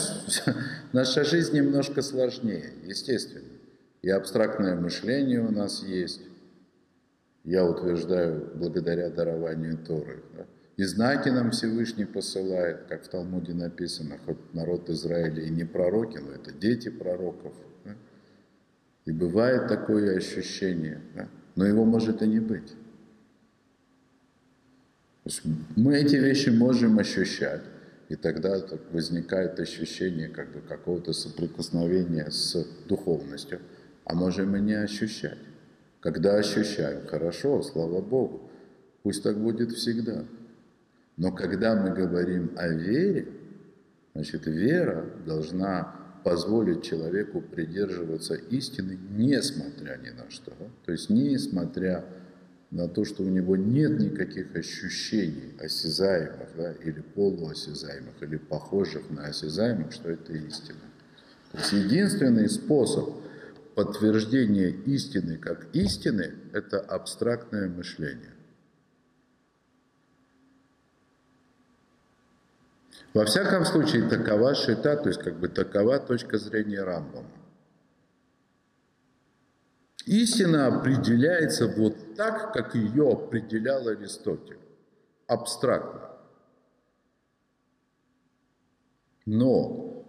[0.93, 3.47] наша жизнь немножко сложнее, естественно.
[4.01, 6.21] И абстрактное мышление у нас есть,
[7.43, 10.23] я утверждаю, благодаря дарованию Торы.
[10.35, 10.45] Да?
[10.77, 16.17] И знаки нам Всевышний посылает, как в Талмуде написано, хоть народ Израиля и не пророки,
[16.17, 17.53] но это дети пророков.
[17.83, 17.95] Да?
[19.05, 21.27] И бывает такое ощущение, да?
[21.55, 22.73] но его может и не быть.
[25.75, 27.61] Мы эти вещи можем ощущать,
[28.09, 28.61] и тогда
[28.91, 32.55] возникает ощущение как бы какого-то соприкосновения с
[32.87, 33.59] духовностью,
[34.03, 35.39] а можем и не ощущать.
[35.99, 38.51] Когда ощущаем, хорошо, слава Богу,
[39.01, 40.25] пусть так будет всегда.
[41.17, 43.27] Но когда мы говорим о вере,
[44.13, 50.51] значит, вера должна позволить человеку придерживаться истины, несмотря ни на что.
[50.85, 52.24] То есть, несмотря на
[52.75, 59.27] на то, что у него нет никаких ощущений осязаемых, да, или полуосязаемых, или похожих на
[59.27, 60.81] осязаемых, что это истина.
[61.53, 63.15] То есть единственный способ
[63.75, 68.33] подтверждения истины как истины– это абстрактное мышление.
[73.13, 77.29] Во всяком случае, такова шита, то есть как бы такова точка зрения Рамбама.
[80.05, 84.59] Истина определяется вот так, как ее определял Аристотель,
[85.25, 86.11] абстрактно.
[89.25, 90.05] Но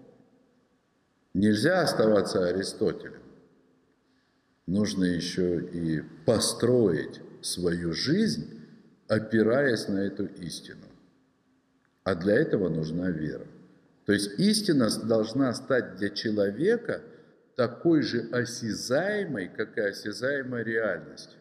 [1.33, 3.23] нельзя оставаться Аристотелем.
[4.67, 8.61] Нужно еще и построить свою жизнь,
[9.09, 10.85] опираясь на эту истину.
[12.05, 13.47] А для этого нужна вера.
[14.05, 17.01] То есть истина должна стать для человека–
[17.57, 21.37] такой же осязаемой, как и осязаемая реальность.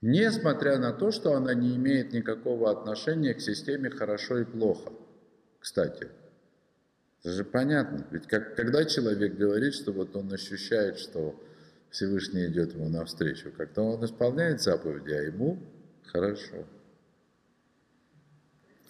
[0.00, 4.92] Несмотря на то, что она не имеет никакого отношения к системе хорошо и плохо.
[5.60, 6.08] Кстати,
[7.20, 8.04] это же понятно.
[8.10, 11.40] Ведь как, когда человек говорит, что вот он ощущает, что
[11.90, 15.60] Всевышний идет ему навстречу, как-то он исполняет заповеди, а ему
[16.06, 16.66] хорошо.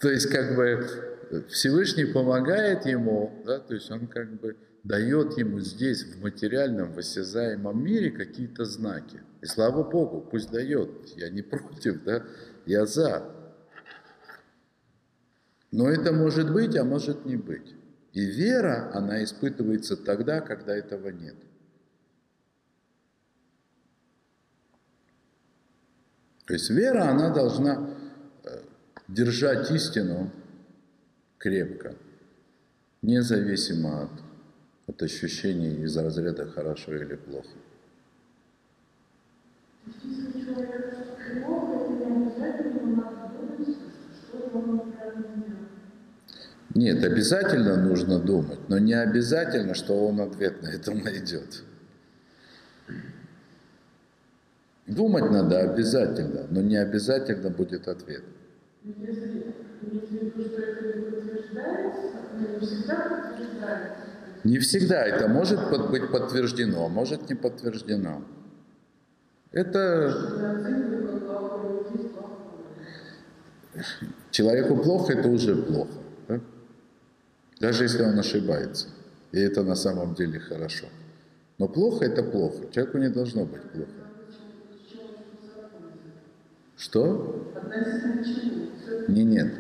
[0.00, 1.11] То есть как бы
[1.48, 6.98] Всевышний помогает ему, да, то есть он как бы дает ему здесь, в материальном, в
[6.98, 9.20] осязаемом мире какие-то знаки.
[9.40, 12.24] И слава Богу, пусть дает, я не против, да,
[12.66, 13.30] я за.
[15.70, 17.74] Но это может быть, а может не быть.
[18.12, 21.36] И вера, она испытывается тогда, когда этого нет.
[26.46, 27.96] То есть вера, она должна
[28.44, 28.60] э,
[29.08, 30.30] держать истину
[31.42, 31.94] крепко,
[33.02, 34.10] независимо от,
[34.86, 37.48] от ощущений из разряда хорошо или плохо.
[46.74, 51.64] Нет, обязательно нужно думать, но не обязательно, что он ответ на это найдет.
[54.86, 58.22] Думать надо обязательно, но не обязательно будет ответ.
[58.84, 61.21] Если в виду, что это
[64.44, 68.22] не всегда это может быть подтверждено, а может не подтверждено.
[69.52, 70.12] Это
[74.30, 75.92] человеку плохо, это уже плохо.
[76.28, 76.40] Да?
[77.60, 78.88] Даже если он ошибается.
[79.30, 80.86] И это на самом деле хорошо.
[81.58, 82.66] Но плохо это плохо.
[82.72, 83.90] Человеку не должно быть плохо.
[86.76, 87.52] Что?
[89.08, 89.52] Не, нет.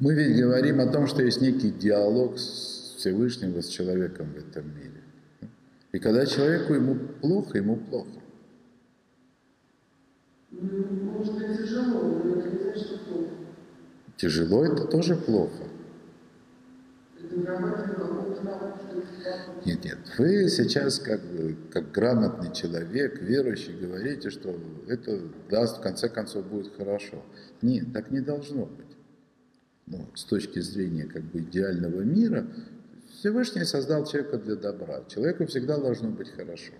[0.00, 4.66] Мы ведь говорим о том, что есть некий диалог с Всевышним, с человеком в этом
[4.74, 5.02] мире.
[5.92, 8.20] И когда человеку ему плохо, ему плохо.
[10.50, 13.30] Может быть тяжело, но это не значит, что плохо.
[14.16, 15.64] Тяжело это тоже плохо.
[19.64, 19.98] Нет, нет.
[20.18, 21.20] Вы сейчас как,
[21.70, 24.54] как грамотный человек, верующий, говорите, что
[24.88, 27.22] это даст, в конце концов, будет хорошо.
[27.62, 28.93] Нет, так не должно быть.
[29.86, 32.46] Но с точки зрения как бы идеального мира,
[33.10, 35.04] Всевышний создал человека для добра.
[35.08, 36.72] Человеку всегда должно быть хорошо.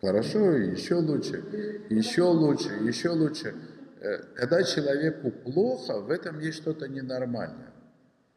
[0.00, 1.42] Хорошо, еще лучше,
[1.90, 3.54] еще лучше, еще лучше.
[4.00, 7.72] Э, когда человеку плохо, в этом есть что-то ненормальное.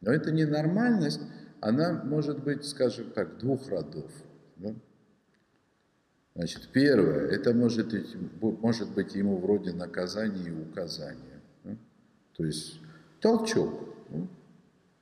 [0.00, 1.20] Но эта ненормальность,
[1.60, 4.10] она может быть, скажем так, двух родов.
[4.56, 4.74] Да?
[6.34, 7.94] Значит, первое, это может,
[8.40, 11.31] может быть ему вроде наказания и указания.
[12.36, 12.80] То есть
[13.20, 13.72] толчок.
[14.10, 14.28] Ну,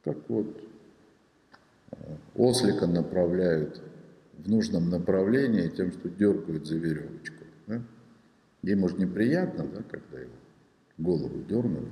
[0.04, 0.62] как вот
[2.34, 3.82] ослика направляют
[4.38, 7.44] в нужном направлении тем, что дергают за веревочку.
[7.66, 7.82] Да?
[8.62, 10.32] Ему же неприятно, да, когда его
[10.98, 11.88] голову дернут,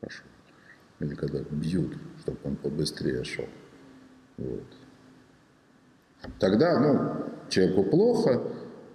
[0.00, 0.24] хорошо.
[1.00, 3.48] Или когда бьют, чтобы он побыстрее шел.
[4.36, 4.64] Вот.
[6.40, 8.42] Тогда, ну, человеку плохо,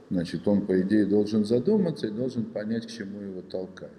[0.10, 3.94] значит, он, по идее, должен задуматься и должен понять, к чему его толкают.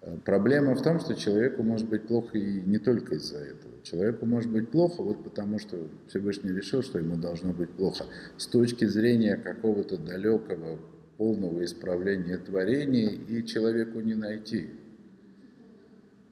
[0.00, 3.82] Э, проблема в том, что человеку может быть плохо и не только из-за этого.
[3.82, 8.04] Человеку может быть плохо вот потому, что Всевышний решил, что ему должно быть плохо.
[8.36, 10.78] С точки зрения какого-то далекого,
[11.16, 14.70] полного исправления творения и человеку не найти.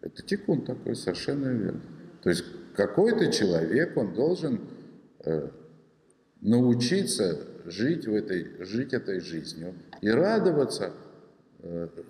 [0.00, 1.80] Это тикун такой, совершенно верно.
[2.22, 2.44] То есть
[2.76, 4.60] какой-то человек, он должен
[5.24, 5.48] э,
[6.40, 10.92] научиться жить, в этой, жить этой жизнью и радоваться–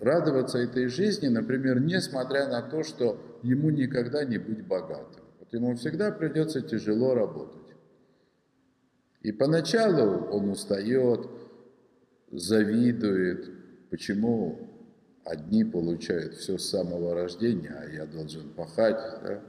[0.00, 5.22] радоваться этой жизни, например, несмотря на то, что ему никогда не быть богатым.
[5.38, 7.66] Вот ему всегда придется тяжело работать.
[9.22, 11.28] И поначалу он устает,
[12.30, 13.50] завидует,
[13.90, 14.58] почему
[15.24, 19.40] одни получают все с самого рождения, а я должен пахать, да?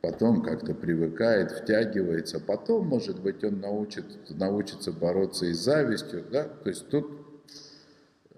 [0.00, 6.44] потом как-то привыкает, втягивается, потом, может быть, он научит, научится бороться и с завистью, да?
[6.44, 7.10] то есть тут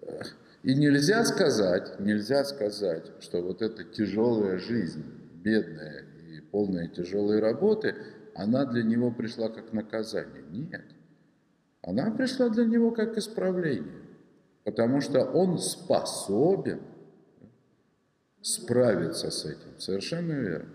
[0.02, 0.22] э,
[0.62, 5.04] и нельзя сказать, нельзя сказать, что вот эта тяжелая жизнь,
[5.42, 7.94] бедная и полная тяжелой работы,
[8.34, 10.44] она для него пришла как наказание.
[10.50, 10.84] Нет.
[11.82, 14.02] Она пришла для него как исправление.
[14.64, 16.80] Потому что он способен
[18.42, 19.78] справиться с этим.
[19.78, 20.70] Совершенно верно.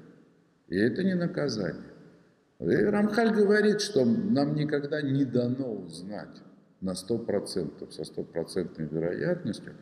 [0.67, 1.93] И это не наказание.
[2.59, 6.41] И Рамхаль говорит, что нам никогда не дано узнать,
[6.81, 9.73] на 100%, со стопроцентной вероятностью,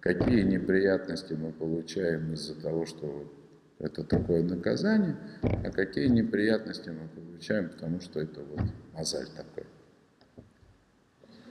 [0.00, 3.32] какие неприятности мы получаем из-за того, что
[3.78, 8.60] это такое наказание, а какие неприятности мы получаем, потому что это вот
[8.92, 9.64] мозаль такой.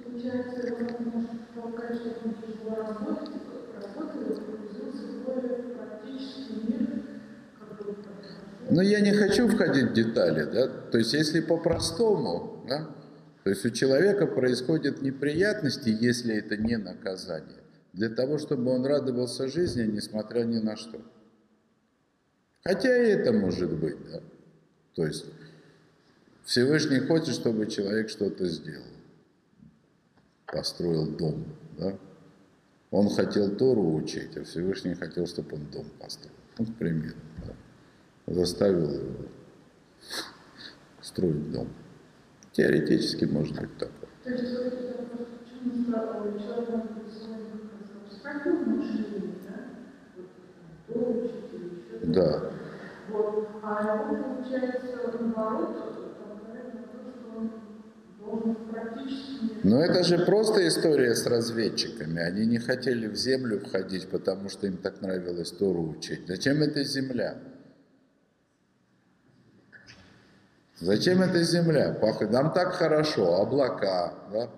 [0.04, 0.76] Получается,
[1.56, 2.12] пока что
[8.72, 12.88] но я не хочу входить в детали, да, то есть если по-простому, да,
[13.44, 17.64] то есть у человека происходят неприятности, если это не наказание,
[17.94, 21.02] для того, чтобы он радовался жизни, несмотря ни на что.
[22.64, 24.22] Хотя и это может быть, да.
[24.94, 25.26] То есть
[26.44, 28.86] Всевышний хочет, чтобы человек что-то сделал.
[30.46, 31.46] Построил дом,
[31.80, 31.98] да.
[32.92, 36.36] Он хотел Тору учить, а Всевышний хотел, чтобы он дом построил.
[36.60, 37.18] Ну, к примеру,
[37.48, 38.34] да.
[38.34, 39.26] Заставил его
[41.02, 41.70] строить дом.
[42.54, 44.10] Теоретически может быть такое.
[44.24, 44.54] То есть
[52.04, 52.12] да?
[52.14, 52.52] Да.
[53.10, 53.48] Вот.
[53.64, 54.88] А он, получается,
[55.20, 56.02] наоборот,
[59.64, 62.20] но это же просто история с разведчиками.
[62.22, 66.28] Они не хотели в землю входить, потому что им так нравилось Тору учить.
[66.28, 67.36] Зачем эта земля?
[70.82, 71.98] Зачем эта земля?
[72.30, 74.50] Нам так хорошо, облака, да?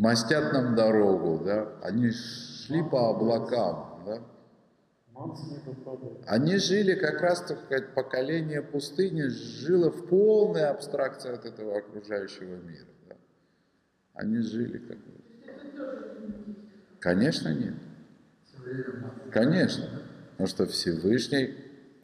[0.00, 4.22] мастят нам дорогу, да, они шли по облакам, да.
[6.26, 12.56] Они жили как раз, так сказать, поколение пустыни жило в полной абстракции от этого окружающего
[12.56, 12.86] мира.
[13.06, 13.16] Да.
[14.14, 15.12] Они жили как бы.
[17.00, 17.74] Конечно, нет.
[19.30, 19.84] Конечно.
[20.30, 21.54] Потому что Всевышний...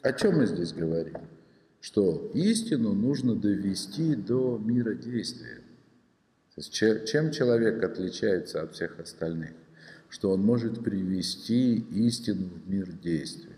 [0.03, 1.16] О чем мы здесь говорим?
[1.87, 5.61] Что истину нужно довести до мира действия.
[6.59, 9.53] Чем человек отличается от всех остальных?
[10.09, 13.55] Что он может привести истину в мир действия.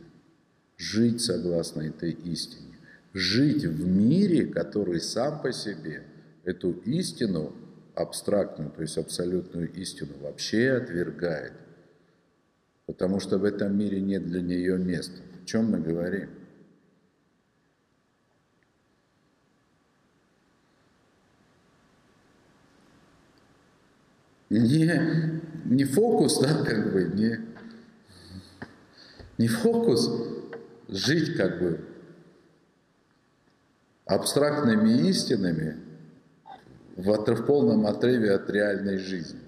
[0.77, 2.77] Жить согласно этой истине.
[3.15, 6.03] Жить в мире, который сам по себе
[6.45, 7.55] эту истину
[7.95, 11.55] абстрактную, то есть абсолютную истину вообще отвергает.
[12.85, 15.23] Потому что в этом мире нет для нее места.
[15.43, 16.29] О чем мы говорим?
[24.51, 27.41] Не, не фокус, да, как бы, не,
[29.37, 30.11] не фокус
[30.89, 31.85] жить как бы
[34.07, 35.77] абстрактными истинами,
[36.99, 39.39] в, в полном отрыве от реальной жизни.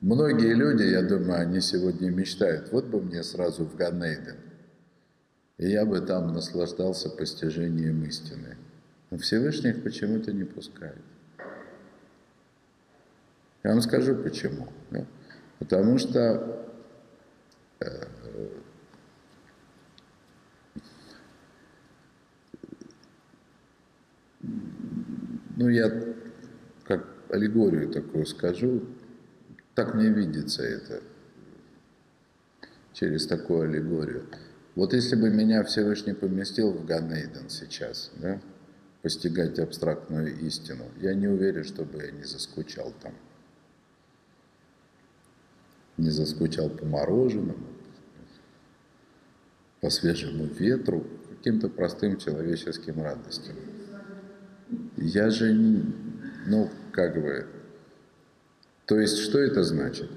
[0.00, 4.36] Многие люди, я думаю, они сегодня мечтают, вот бы мне сразу в Ганейден,
[5.58, 8.56] и я бы там наслаждался постижением истины.
[9.10, 11.02] Но Всевышний их почему-то не пускает.
[13.64, 14.68] Я вам скажу почему.
[15.58, 16.66] Потому что
[17.80, 18.06] э,
[25.56, 25.90] ну, я
[26.84, 28.82] как аллегорию такую скажу,
[29.74, 31.00] так мне видится это
[32.92, 34.26] через такую аллегорию.
[34.74, 38.40] Вот если бы меня Всевышний поместил в Ганейден сейчас, да,
[39.02, 43.12] постигать абстрактную истину, я не уверен, чтобы я не заскучал там.
[45.96, 47.66] Не заскучал по мороженому,
[49.80, 53.56] по свежему ветру, каким-то простым человеческим радостям.
[54.96, 55.52] Я же,
[56.46, 57.46] ну, как бы,
[58.86, 60.08] то есть, что это значит?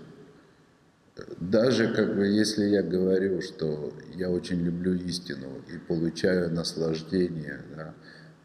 [1.39, 7.95] Даже как бы, если я говорю, что я очень люблю истину и получаю наслаждение да,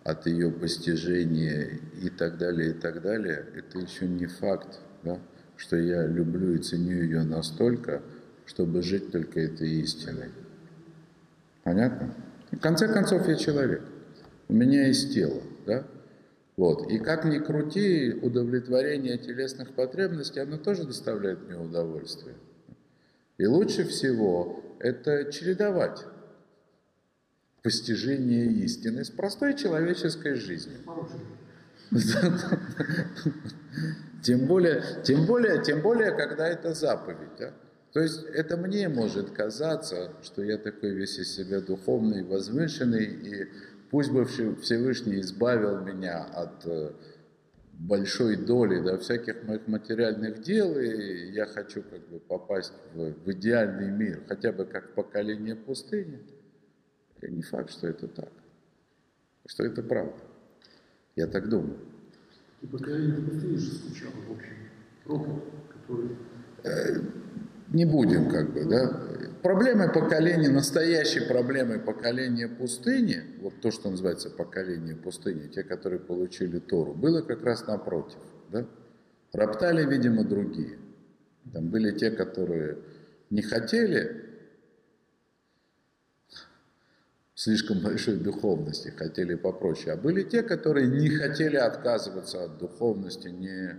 [0.04, 5.18] от ее постижения и так далее, и так далее, это еще не факт, да,
[5.60, 8.00] что я люблю и ценю ее настолько,
[8.46, 10.30] чтобы жить только этой истиной.
[11.64, 12.14] Понятно?
[12.50, 13.82] В конце концов, я человек.
[14.48, 15.84] У меня есть тело, да?
[16.56, 16.90] Вот.
[16.90, 22.36] И как ни крути, удовлетворение телесных потребностей, оно тоже доставляет мне удовольствие.
[23.36, 26.06] И лучше всего это чередовать
[27.62, 30.78] постижение истины с простой человеческой жизнью.
[34.22, 37.30] Тем более, тем более, тем более, когда это заповедь.
[37.38, 37.52] Да?
[37.92, 43.48] То есть это мне может казаться, что я такой весь из себя духовный, возвышенный, и
[43.90, 46.92] Пусть бы Всевышний избавил меня от э,
[47.72, 53.32] большой доли да, всяких моих материальных дел, и я хочу как бы попасть в, в
[53.32, 56.20] идеальный мир, хотя бы как поколение пустыни.
[57.20, 58.30] И не факт, что это так,
[59.46, 60.14] что это правда.
[61.16, 61.78] Я так думаю.
[62.62, 64.54] И поколение пустыни же скучало, в общем,
[65.06, 66.16] робот, который...
[66.64, 67.00] Э,
[67.72, 69.00] не будем как бы, да.
[69.42, 76.58] Проблемы поколения, настоящей проблемой поколения пустыни, вот то, что называется поколение пустыни, те, которые получили
[76.58, 78.18] Тору, было как раз напротив,
[78.50, 78.66] да.
[79.32, 80.78] Роптали, видимо, другие.
[81.52, 82.78] Там были те, которые
[83.30, 84.29] не хотели
[87.40, 89.92] слишком большой духовности, хотели попроще.
[89.92, 93.76] А были те, которые не хотели отказываться от духовности ни,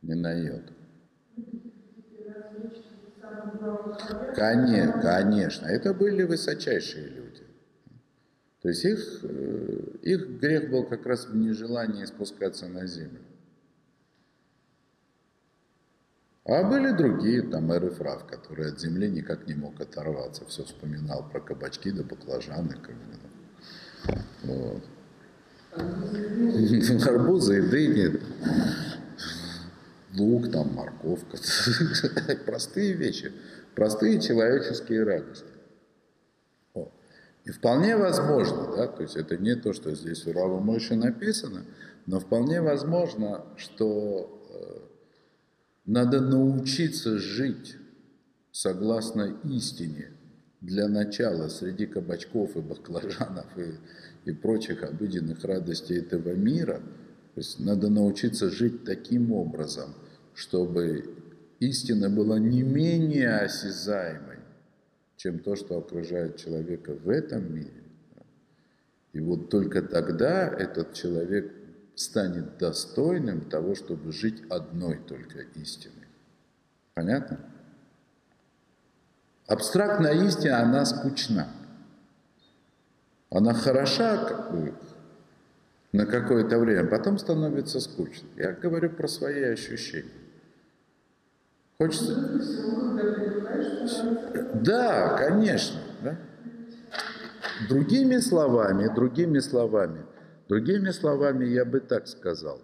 [0.00, 0.72] ни на йоту.
[4.34, 7.42] Конечно, конечно, это были высочайшие люди.
[8.62, 13.20] То есть их, э, их грех был как раз в нежелании спускаться на землю.
[16.48, 21.40] А были другие, там Эрифрав, который от земли никак не мог оторваться, все вспоминал про
[21.40, 22.74] кабачки да баклажаны.
[22.74, 23.18] Как бы,
[24.44, 24.82] вот.
[27.06, 28.18] Арбузы и дыни
[30.16, 31.36] лук, там, морковка.
[32.46, 33.30] Простые вещи,
[33.74, 35.52] простые человеческие радости.
[37.44, 41.64] И вполне возможно, да, то есть это не то, что здесь у Рава Мойши написано,
[42.06, 44.37] но вполне возможно, что
[45.88, 47.76] надо научиться жить
[48.52, 50.12] согласно истине
[50.60, 56.80] для начала среди кабачков и баклажанов и, и прочих обыденных радостей этого мира–
[57.38, 59.94] То есть надо научиться жить таким образом,
[60.34, 61.04] чтобы
[61.60, 64.38] истина была не менее осязаемой,
[65.14, 67.84] чем то, что окружает человека в этом мире.
[69.12, 71.52] И вот только тогда этот человек
[71.98, 76.06] станет достойным того, чтобы жить одной только истиной.
[76.94, 77.40] Понятно?
[79.48, 81.48] Абстрактная истина, она скучна.
[83.30, 84.74] Она хороша как бы,
[85.92, 88.28] на какое-то время, потом становится скучно.
[88.36, 90.12] Я говорю про свои ощущения.
[91.78, 92.14] Хочется...
[94.54, 95.80] Да, конечно.
[96.02, 96.16] Да?
[97.68, 100.04] Другими словами, другими словами,
[100.48, 102.60] другими словами я бы так сказал.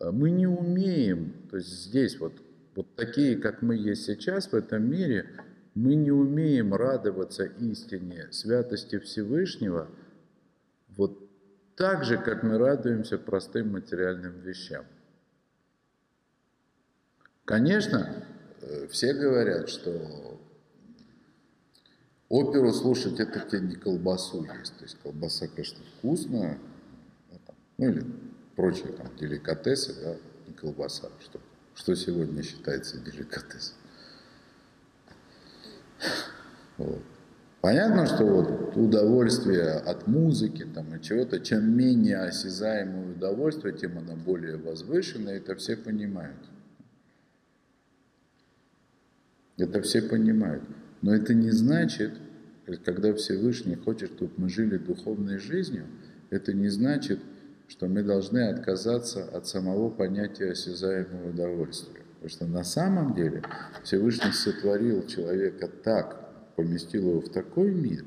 [0.00, 2.34] Мы не умеем, то есть здесь вот,
[2.74, 5.26] вот такие, как мы есть сейчас в этом мире,
[5.74, 9.88] мы не умеем радоваться истине, святости Всевышнего,
[10.88, 11.18] вот
[11.76, 14.84] так же, как мы радуемся простым материальным вещам.
[17.44, 18.24] Конечно,
[18.60, 20.40] э, все говорят, что
[22.28, 24.76] оперу слушать это тебе не колбасу есть.
[24.78, 26.58] То есть колбаса, конечно, вкусная,
[27.78, 28.04] ну или
[28.56, 30.16] прочие там деликатесы, да,
[30.46, 31.40] не колбаса, что,
[31.74, 33.76] что сегодня считается деликатесом.
[36.78, 37.02] Вот.
[37.60, 44.16] Понятно, что вот удовольствие от музыки там, и чего-то, чем менее осязаемое удовольствие, тем оно
[44.16, 46.40] более возвышенное, это все понимают.
[49.58, 50.64] Это все понимают.
[51.02, 52.14] Но это не значит,
[52.84, 55.86] когда Всевышний хочет, чтобы мы жили духовной жизнью,
[56.30, 57.20] это не значит,
[57.72, 62.02] что мы должны отказаться от самого понятия осязаемого удовольствия.
[62.20, 63.42] Потому что на самом деле
[63.82, 68.04] Всевышний сотворил человека так, поместил его в такой мир,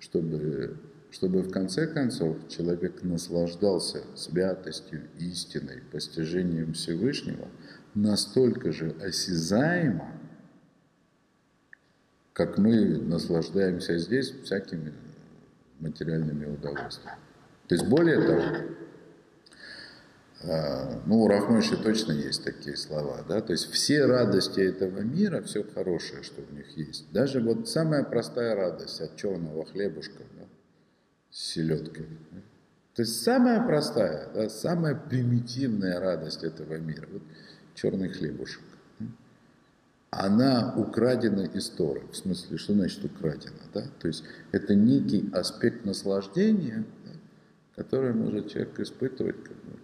[0.00, 0.78] чтобы,
[1.10, 7.48] чтобы в конце концов человек наслаждался святостью, истиной, постижением Всевышнего
[7.94, 10.10] настолько же осязаемо,
[12.32, 14.94] как мы наслаждаемся здесь всякими
[15.80, 17.18] материальными удовольствиями.
[17.68, 18.42] То есть более того,
[20.44, 25.62] ну, у Рахмойши точно есть такие слова, да, то есть все радости этого мира, все
[25.62, 30.44] хорошее, что в них есть, даже вот самая простая радость от черного хлебушка, да,
[31.30, 32.40] с селедкой, да?
[32.94, 37.22] то есть самая простая, да, самая примитивная радость этого мира, вот
[37.74, 38.62] черный хлебушек,
[38.98, 39.06] да?
[40.10, 45.84] она украдена из Торы, в смысле, что значит украдена, да, то есть это некий аспект
[45.84, 47.12] наслаждения, да,
[47.76, 49.78] который может человек испытывать, как бы,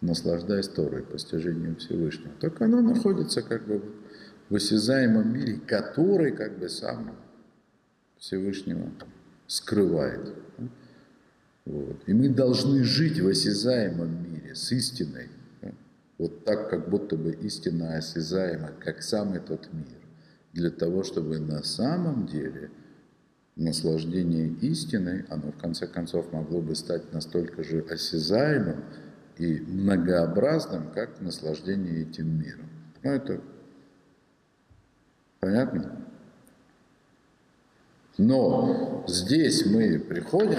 [0.00, 2.32] наслаждаясь Торой, постижением Всевышнего.
[2.40, 3.82] Только оно находится как бы
[4.48, 7.16] в осязаемом мире, который как бы сам
[8.18, 8.90] Всевышнего
[9.46, 10.34] скрывает.
[11.64, 11.96] Вот.
[12.06, 15.28] И мы должны жить в осязаемом мире с истиной,
[16.18, 19.98] вот так, как будто бы истина осязаема, как сам этот мир,
[20.52, 22.70] для того, чтобы на самом деле
[23.56, 28.84] наслаждение истиной, оно в конце концов могло бы стать настолько же осязаемым,
[29.38, 32.68] и многообразным, как наслаждение этим миром.
[33.02, 33.40] Ну, это
[35.40, 36.06] понятно?
[38.18, 40.58] Но здесь мы приходим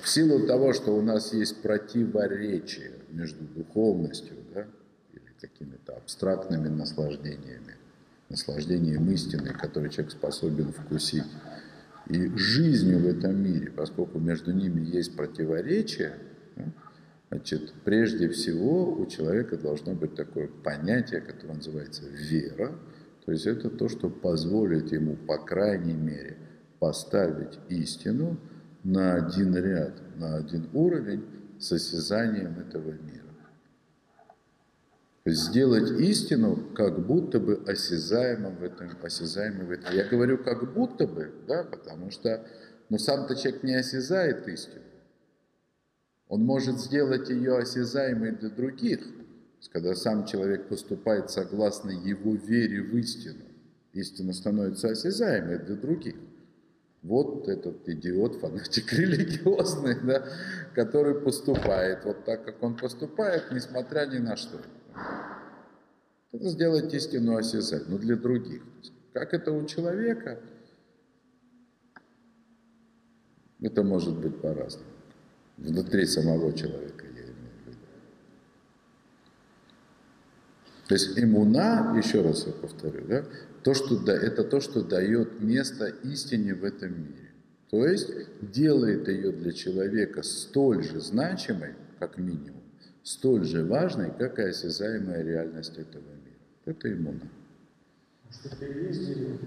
[0.00, 4.66] в силу того, что у нас есть противоречие между духовностью да,
[5.12, 7.76] или какими-то абстрактными наслаждениями,
[8.28, 11.24] наслаждением истины, который человек способен вкусить,
[12.06, 16.18] и жизнью в этом мире, поскольку между ними есть противоречие,
[17.34, 22.78] Значит, прежде всего у человека должно быть такое понятие, которое называется вера.
[23.26, 26.36] То есть это то, что позволит ему, по крайней мере,
[26.78, 28.36] поставить истину
[28.84, 31.24] на один ряд, на один уровень
[31.58, 33.24] с осязанием этого мира.
[35.26, 39.92] Сделать истину как будто бы осязаемым в этом, осязаемым в этом.
[39.92, 42.46] Я говорю как будто бы, да, потому что
[42.90, 44.84] ну, сам-то человек не осязает истину.
[46.34, 49.06] Он может сделать ее осязаемой для других,
[49.70, 53.44] когда сам человек поступает согласно его вере в истину.
[53.92, 56.16] Истина становится осязаемой для других.
[57.02, 60.26] Вот этот идиот, фанатик религиозный, да,
[60.74, 64.58] который поступает вот так, как он поступает, несмотря ни на что.
[66.32, 68.62] Это сделать истину осязать, но для других.
[69.12, 70.40] Как это у человека,
[73.60, 74.93] это может быть по-разному
[75.56, 77.78] внутри самого человека, я имею в виду.
[80.88, 83.24] То есть иммуна, еще раз я повторю, да,
[83.62, 87.30] то, что, да, это то, что дает место истине в этом мире.
[87.70, 92.62] То есть делает ее для человека столь же значимой, как минимум,
[93.02, 96.38] столь же важной, как и осязаемая реальность этого мира.
[96.66, 97.28] Это иммуна.
[98.24, 99.00] Может, это есть?
[99.08, 99.38] Но это еще не дерево.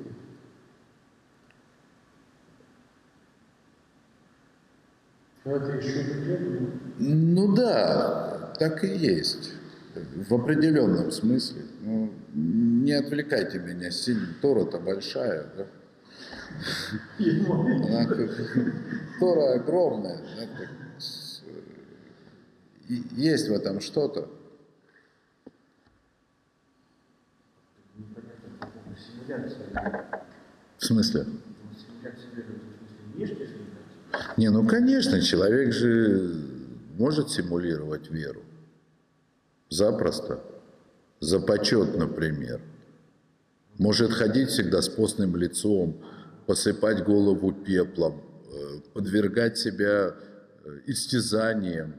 [6.99, 9.53] Ну да, так и есть.
[10.29, 11.61] В определенном смысле.
[11.81, 14.27] Ну, не отвлекайте меня сильно.
[14.41, 15.65] Тора-то большая, да?
[17.49, 18.31] Она как-
[19.19, 20.17] Тора огромная.
[20.17, 20.69] да, так
[22.89, 24.29] и Есть в этом что-то.
[27.95, 28.69] Непонятно,
[30.77, 31.25] в смысле?
[31.25, 33.56] В смысле?
[34.37, 36.33] Не, ну конечно, человек же
[36.97, 38.43] может симулировать веру.
[39.69, 40.39] Запросто.
[41.19, 42.61] За почет, например.
[43.77, 46.03] Может ходить всегда с постным лицом,
[46.45, 50.15] посыпать голову пеплом, э, подвергать себя
[50.63, 51.95] э, истязаниям.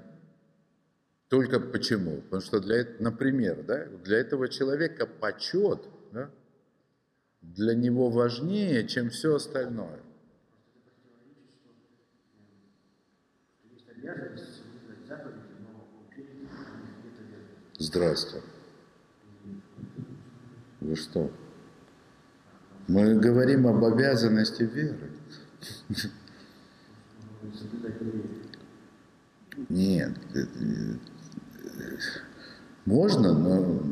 [1.29, 2.23] Только почему?
[2.23, 6.31] Потому что для этого, например, да, для этого человека почет да,
[7.43, 10.01] для него важнее, чем все остальное.
[14.09, 14.63] Обязанность
[17.79, 18.43] соблюдать.
[20.81, 21.31] Вы что?
[22.87, 25.11] Мы говорим об обязанности веры.
[29.69, 30.13] Нет.
[30.35, 30.97] э, э,
[32.87, 33.83] Можно, но,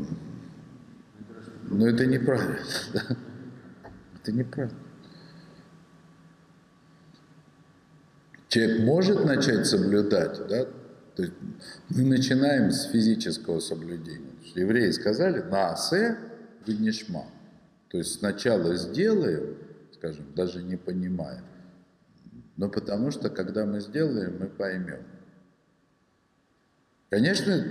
[1.68, 2.58] но это неправильно.
[4.22, 4.85] Это неправильно.
[8.56, 10.64] Человек может начать соблюдать, да?
[11.14, 11.34] То есть
[11.90, 14.32] мы начинаем с физического соблюдения.
[14.54, 16.16] Евреи сказали «наасе
[16.66, 17.26] винишма».
[17.90, 19.58] То есть сначала сделаем,
[19.92, 21.42] скажем, даже не понимая,
[22.56, 25.02] но потому что когда мы сделаем, мы поймем.
[27.10, 27.62] Конечно,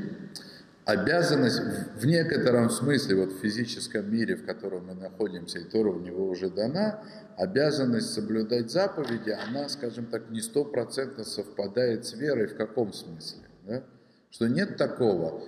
[0.85, 1.59] обязанность
[1.95, 6.27] в- некотором смысле, вот в физическом мире, в котором мы находимся, и Тора у него
[6.27, 7.03] уже дана,
[7.37, 13.41] обязанность соблюдать заповеди, она, скажем так, не стопроцентно совпадает с верой в каком смысле?
[13.65, 13.83] да?
[14.29, 15.43] Что нет такого,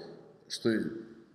[0.49, 0.71] что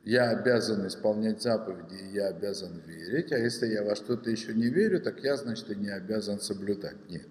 [0.05, 4.69] я обязан исполнять заповеди, и я обязан верить, а если я во что-то еще не
[4.69, 6.97] верю, так я, значит, и не обязан соблюдать.
[7.09, 7.29] Нет.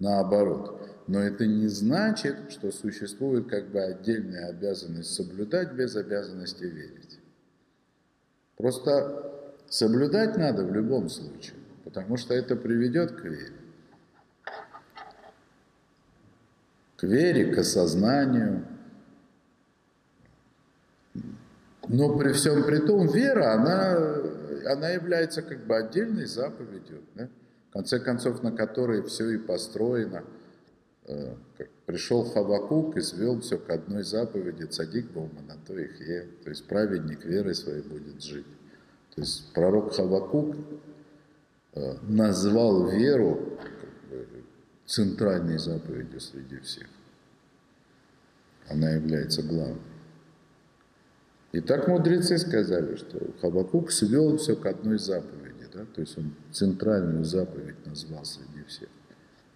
[0.00, 0.80] Наоборот.
[1.06, 7.18] Но это не значит, что существует как бы отдельная обязанность соблюдать без обязанности верить.
[8.56, 13.54] Просто соблюдать надо в любом случае, потому что это приведет к вере.
[16.96, 18.64] К вере, к осознанию.
[21.88, 27.28] Но при всем при том, вера, она, она является как бы отдельной заповедью, да?
[27.70, 30.24] В конце концов, на которой все и построено.
[31.06, 31.34] Э,
[31.86, 36.50] Пришел Хавакук и свел все к одной заповеди, цадик был на то их е, то
[36.50, 38.46] есть праведник верой своей будет жить.
[39.14, 40.56] То есть пророк Хавакук
[41.74, 43.58] э, назвал веру
[44.86, 46.86] центральной заповедью среди всех.
[48.68, 49.80] Она является главной.
[51.52, 55.39] И так мудрецы сказали, что Хабакук свел все к одной заповеди,
[55.80, 55.86] да?
[55.94, 58.88] то есть он центральную заповедь назвал среди всех.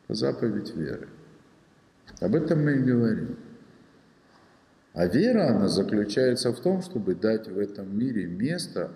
[0.08, 1.08] Заповедь веры.
[2.20, 3.38] Об этом мы и говорим.
[4.92, 8.90] А вера, она заключается в том, чтобы дать в этом мире место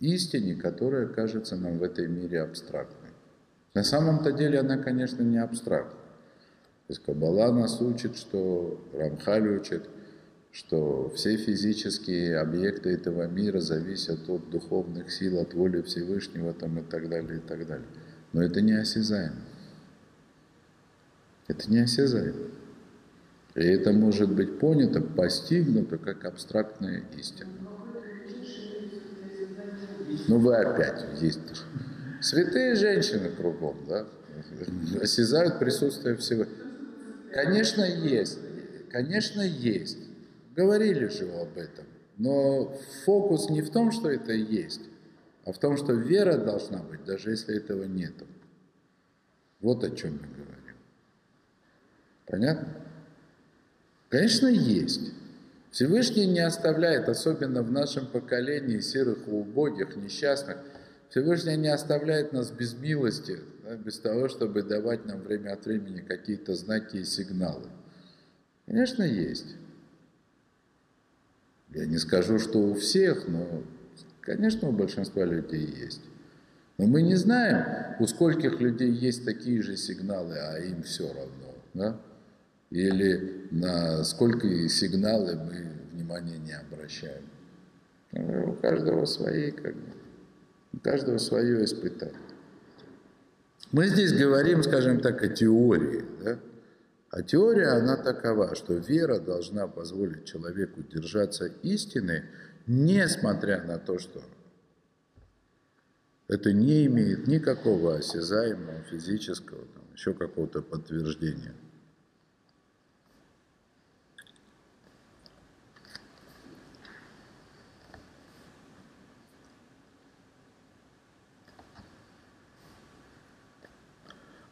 [0.00, 3.10] истине, которая кажется нам в этой мире абстрактной.
[3.74, 6.00] На самом-то деле она, конечно, не абстрактна.
[6.88, 9.88] То есть Каббала нас учит, что Рамхаль учит,
[10.52, 16.82] что все физические объекты этого мира зависят от духовных сил, от воли Всевышнего там, и
[16.82, 17.86] так далее, и так далее.
[18.32, 19.36] Но это не осязаемо.
[21.46, 22.48] Это не осязаемо.
[23.54, 27.50] И это может быть понято, постигнуто как абстрактная истина.
[30.28, 31.38] Ну вы опять есть.
[32.20, 34.06] Святые женщины кругом, да?
[35.00, 36.44] Осязают присутствие всего.
[37.32, 38.38] Конечно, есть.
[38.90, 40.09] Конечно, есть.
[40.54, 41.86] Говорили же об этом.
[42.16, 44.82] Но фокус не в том, что это есть,
[45.44, 48.26] а в том, что вера должна быть, даже если этого нету.
[49.60, 50.76] Вот о чем мы говорим.
[52.26, 52.68] Понятно?
[54.10, 55.12] Конечно, есть.
[55.70, 60.58] Всевышний не оставляет, особенно в нашем поколении серых и убогих, несчастных,
[61.10, 66.00] Всевышний не оставляет нас без милости, да, без того, чтобы давать нам время от времени
[66.00, 67.66] какие-то знаки и сигналы.
[68.66, 69.56] Конечно, есть.
[71.74, 73.62] Я не скажу, что у всех, но,
[74.20, 76.02] конечно, у большинства людей есть.
[76.78, 81.54] Но мы не знаем, у скольких людей есть такие же сигналы, а им все равно.
[81.74, 82.00] Да?
[82.70, 87.24] или на сколько сигналы мы внимания не обращаем.
[88.12, 89.88] У каждого свои, как бы,
[90.72, 92.14] у каждого свое испытание.
[93.72, 96.04] Мы здесь говорим, скажем так, о теории.
[96.24, 96.38] Да?
[97.10, 102.24] А теория, она такова, что вера должна позволить человеку держаться истины,
[102.68, 104.22] несмотря на то, что
[106.28, 111.54] это не имеет никакого осязаемого, физического, там, еще какого-то подтверждения.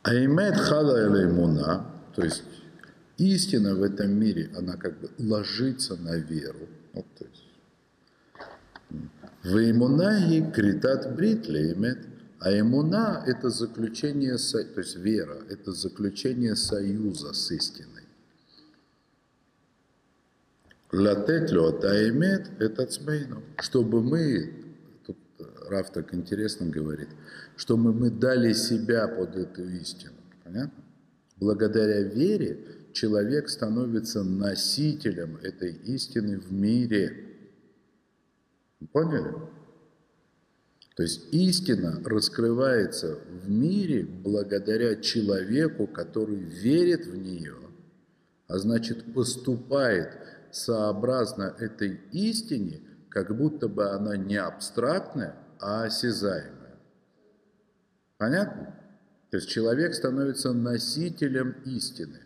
[0.03, 2.43] Аймет хала элеймуна, то есть
[3.17, 6.69] истина в этом мире, она как бы ложится на веру.
[6.93, 7.45] Вот, то есть,
[9.45, 11.99] в критат брит леймет,
[12.41, 18.03] а имуна– это заключение, то есть вера, это заключение союза с истиной.
[20.91, 24.53] Латет лотаэмет– это цмейну, чтобы мы,
[25.07, 25.17] тут
[25.69, 27.09] Раф так интересно говорит–
[27.59, 30.15] чтобы мы дали себя под эту истину.
[30.45, 30.85] Понятно?
[31.41, 32.59] Благодаря вере
[32.93, 37.37] человек становится носителем этой истины в мире.
[38.93, 39.35] Поняли?
[40.97, 47.55] То есть истина раскрывается в мире благодаря человеку, который верит в нее,
[48.49, 50.19] а значит поступает
[50.51, 52.81] сообразно этой истине,
[53.11, 56.79] как будто бы она не абстрактная, а осязаемая.
[58.17, 58.78] Понятно?
[59.31, 62.21] То есть человек становится носителем истины.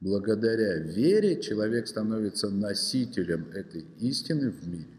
[0.00, 4.98] Благодаря вере человек становится носителем этой истины в мире.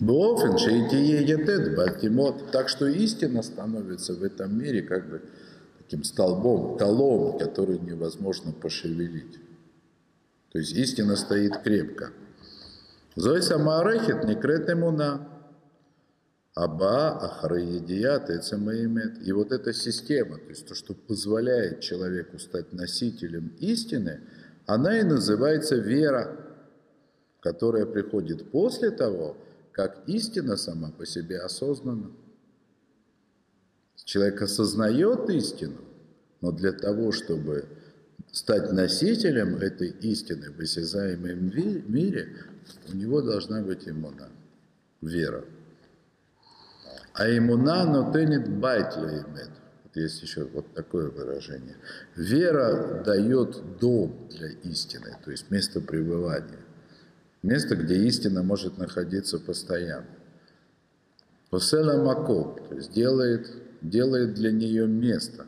[0.00, 2.50] Бофен шейтие етед батимот.
[2.52, 5.22] Так что истина становится в этом мире как бы
[5.78, 9.47] таким столбом, колом, который невозможно пошевелить.
[10.52, 12.12] То есть истина стоит крепко.
[13.16, 15.28] Зой самарехет некрет имуна.
[16.54, 19.24] Аба ахраедият эцемаимет.
[19.26, 24.20] И вот эта система, то есть то, что позволяет человеку стать носителем истины,
[24.66, 26.36] она и называется вера,
[27.40, 29.36] которая приходит после того,
[29.72, 32.10] как истина сама по себе осознана.
[34.04, 35.78] Человек осознает истину,
[36.40, 37.68] но для того, чтобы
[38.32, 41.50] стать носителем этой истины в осязаемом
[41.88, 42.36] мире,
[42.88, 44.28] у него должна быть иммуна,
[45.00, 45.44] вера.
[47.14, 49.50] А иммуна нотенит байт леймет.
[49.84, 51.76] Вот есть еще вот такое выражение.
[52.16, 56.60] Вера дает дом для истины, то есть место пребывания.
[57.42, 60.06] Место, где истина может находиться постоянно.
[61.50, 63.50] Посела мако, то есть делает,
[63.80, 65.46] делает для нее место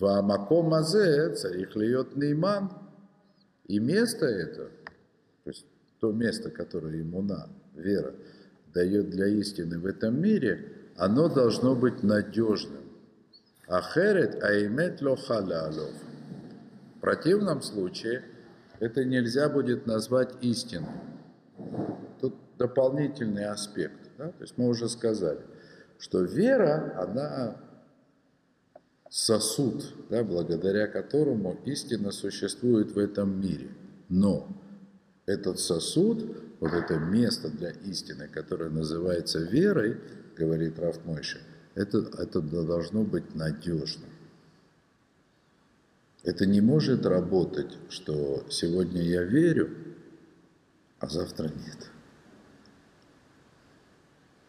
[0.00, 2.70] Вамаком азе царих льет нейман.
[3.66, 4.70] И место это,
[5.44, 5.66] то есть
[6.00, 8.14] то место, которое иммуна, вера,
[8.74, 12.82] дает для истины в этом мире, оно должно быть надежным.
[13.68, 15.92] Ахерет аймет лохаля алов.
[16.96, 18.24] В противном случае
[18.80, 20.88] это нельзя будет назвать истиной.
[22.20, 24.10] Тут дополнительный аспект.
[24.18, 24.28] Да?
[24.28, 25.40] То есть мы уже сказали,
[25.98, 27.56] что вера, она
[29.10, 33.68] сосуд, да, благодаря которому истина существует в этом мире.
[34.08, 34.48] Но
[35.26, 40.00] этот сосуд, вот это место для истины, которое называется верой,
[40.36, 41.40] говорит Раф Мойши,
[41.74, 44.06] это, это должно быть надежно.
[46.22, 49.70] Это не может работать, что сегодня я верю,
[50.98, 51.90] а завтра нет.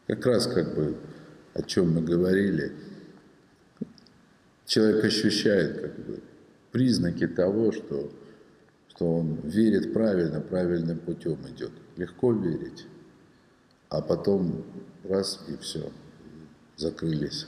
[0.06, 0.98] Как раз как бы
[1.54, 2.74] о чем мы говорили–
[4.72, 6.24] человек ощущает как бы,
[6.72, 8.10] признаки того, что,
[8.88, 11.72] что он верит правильно, правильным путем идет.
[11.98, 12.86] Легко верить,
[13.90, 14.64] а потом
[15.04, 15.92] раз и все,
[16.78, 17.48] закрылись.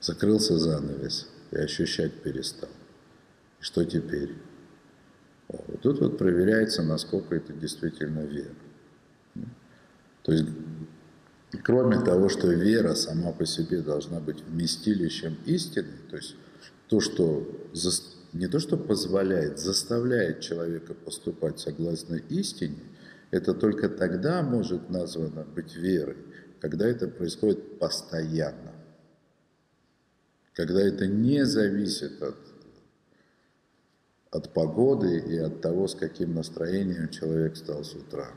[0.00, 2.70] Закрылся занавес и ощущать перестал.
[3.60, 4.36] И что теперь?
[5.48, 8.54] Вот тут вот проверяется, насколько это действительно вера.
[10.22, 10.44] То есть
[11.54, 16.34] и кроме того, что вера сама по себе должна быть вместилищем истины, то есть
[16.88, 17.46] то, что
[18.32, 22.80] не то, что позволяет, заставляет человека поступать согласно истине,
[23.30, 26.16] это только тогда может названо быть верой,
[26.60, 28.72] когда это происходит постоянно,
[30.54, 32.36] когда это не зависит от,
[34.32, 38.32] от погоды и от того, с каким настроением человек стал с утра.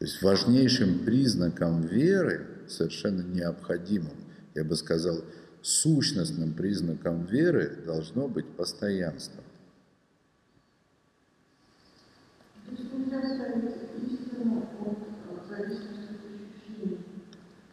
[0.00, 4.14] То есть важнейшим признаком веры, совершенно необходимым,
[4.54, 5.22] я бы сказал,
[5.60, 9.42] сущностным признаком веры должно быть постоянство.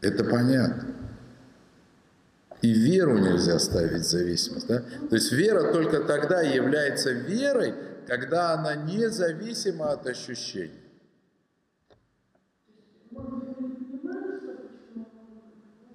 [0.02, 0.96] Это понятно.
[2.62, 4.68] И веру нельзя ставить в зависимость.
[4.68, 4.84] Да?
[5.10, 7.74] То есть вера только тогда является верой,
[8.06, 10.87] когда она независима от ощущений.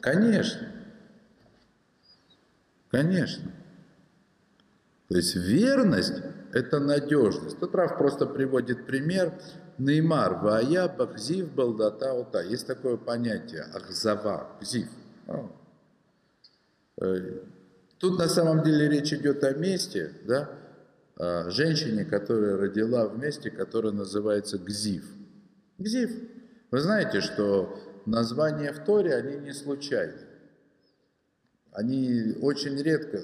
[0.03, 0.68] Конечно.
[2.90, 3.50] Конечно.
[5.09, 6.22] То есть верность–
[6.53, 7.59] это надежность.
[7.59, 9.32] Тут Раф просто приводит пример.
[9.78, 12.42] Неймар, вая, бахзив, балдата, ута.
[12.42, 14.88] Есть такое понятие– ахзава, гзив.
[17.00, 17.40] Э,
[17.98, 20.50] тут на самом деле речь идет о месте, да,
[21.16, 25.05] о женщине, которая родила в месте, которое называется Гзив.
[25.78, 26.11] Гзив.
[26.70, 30.20] Вы знаете, что названия в Торе, они не случайны.
[31.72, 33.20] Они очень редко,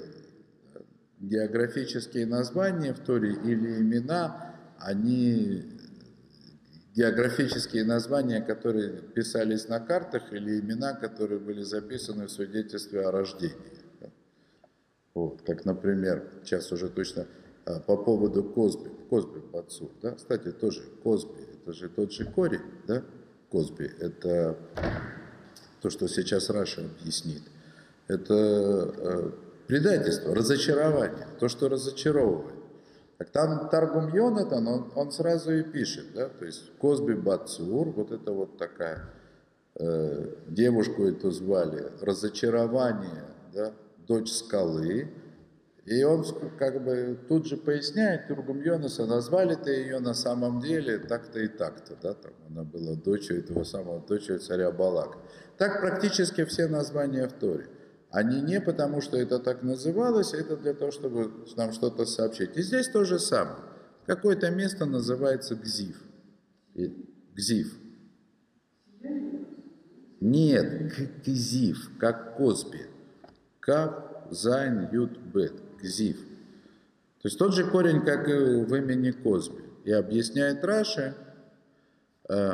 [1.19, 5.79] географические названия в Торе или имена, они
[6.95, 13.55] географические названия, которые писались на картах, или имена, которые были записаны в свидетельстве о рождении.
[15.13, 17.27] Вот, как, например, сейчас уже точно
[17.65, 22.61] а, по поводу Козби, Козби Бацур, да, кстати, тоже Козби, это же тот же корень,
[22.87, 23.03] да,
[23.49, 24.57] Козби, это
[25.81, 27.43] то, что сейчас Раша объяснит,
[28.07, 29.31] это э,
[29.67, 32.55] предательство, разочарование, то, что разочаровывает.
[33.17, 38.11] Так там Таргум Йонатан, он, он сразу и пишет, да, то есть Козби Бацур, вот
[38.11, 39.09] это вот такая,
[39.75, 43.73] э, девушку эту звали, разочарование, да,
[44.07, 45.09] дочь скалы,
[45.89, 46.23] и он
[46.59, 51.97] как бы тут же поясняет, Тургум Йонаса, назвали-то ее на самом деле так-то и так-то,
[51.99, 55.17] да, там она была дочерью этого самого, дочерью царя Балака.
[55.57, 57.69] Так практически все названия в Торе.
[58.11, 62.55] Они не потому, что это так называлось, это для того, чтобы нам что-то сообщить.
[62.55, 63.63] И здесь то же самое.
[64.05, 66.03] Какое-то место называется Гзив.
[67.35, 67.73] Гзив.
[70.21, 70.93] Нет,
[71.25, 72.85] Гзив, как Козби.
[73.59, 75.53] Каф, Зайн, Юд, Бет.
[75.81, 76.17] Гзив.
[77.21, 79.63] То есть тот же корень, как и в имени Козби.
[79.83, 81.15] И объясняет Раши,
[82.29, 82.53] э,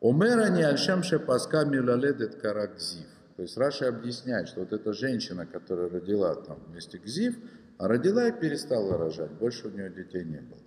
[0.00, 3.06] אומר אני על שם שפסקה מללדת נקרא כזיב.
[3.36, 7.36] То есть Раши объясняет, что вот эта женщина, которая родила там вместе Гзив,
[7.78, 10.60] а родила и перестала рожать, больше у нее детей не было.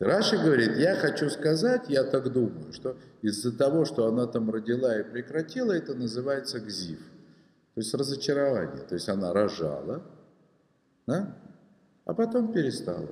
[0.00, 4.98] Раши говорит, я хочу сказать, я так думаю, что из-за того, что она там родила
[4.98, 6.98] и прекратила, это называется гзив.
[7.74, 8.82] То есть разочарование.
[8.82, 10.02] То есть она рожала,
[11.06, 11.36] да?
[12.04, 13.08] а потом перестала.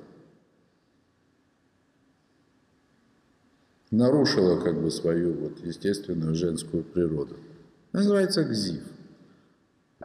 [3.90, 7.36] Нарушила как бы свою вот естественную женскую природу.
[7.93, 8.82] Называется гзив.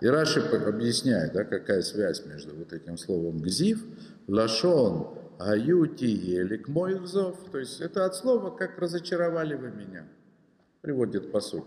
[0.01, 3.83] И Раши объясняет, да, какая связь между вот этим словом гзив,
[4.27, 7.39] лашон, аюти, елик, мой взов.
[7.51, 10.07] То есть это от слова, как разочаровали вы меня.
[10.81, 11.65] Приводит посуд.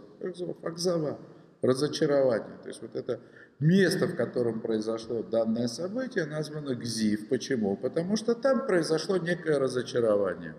[0.62, 1.18] Акзава,
[1.62, 2.58] разочарование.
[2.62, 3.20] То есть вот это
[3.60, 7.28] Место, в котором произошло данное событие, названо Гзив.
[7.28, 7.76] Почему?
[7.76, 10.54] Потому что там произошло некое разочарование.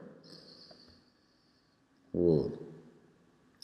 [2.14, 2.54] Вот.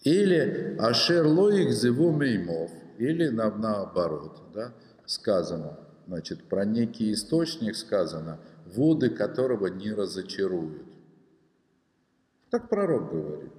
[0.01, 4.73] Или Ашер Лоик Зеву Меймов, или наоборот, да,
[5.05, 10.81] сказано, значит, про некий источник сказано, воды которого не разочаруют.
[12.49, 13.51] Так пророк говорит.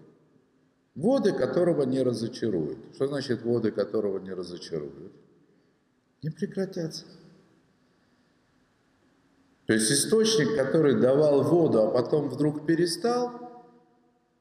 [0.96, 2.78] Воды которого не разочаруют.
[2.94, 5.12] Что значит воды которого не разочаруют?
[6.22, 7.04] Не прекратятся.
[9.66, 13.66] То есть источник, который давал воду, а потом вдруг перестал,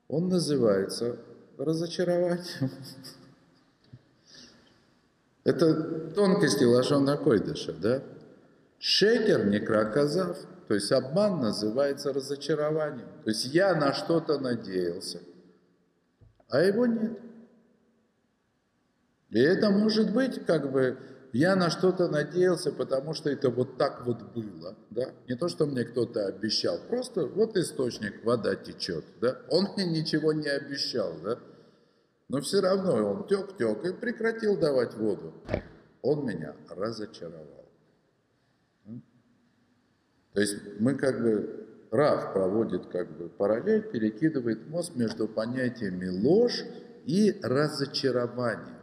[0.07, 1.19] он называется
[1.57, 2.71] разочарованием.
[5.43, 8.03] Это тонкости лошона койдыша, да?
[8.79, 10.37] Шекер не кракозав,
[10.67, 13.07] то есть обман называется разочарованием.
[13.23, 15.19] То есть я на что-то надеялся,
[16.49, 17.19] а его нет.
[19.29, 20.97] И это может быть как бы
[21.33, 25.11] я на что-то надеялся, потому что это вот так вот было, да?
[25.27, 29.41] Не то, что мне кто-то обещал, просто вот источник, вода течет, да?
[29.49, 31.37] Он мне ничего не обещал, да?
[32.29, 35.33] Но все равно он тек-тек и прекратил давать воду.
[36.01, 37.65] Он меня разочаровал.
[40.33, 46.63] То есть мы как бы, Рав проводит как бы параллель, перекидывает мост между понятиями ложь
[47.05, 48.75] и разочарование.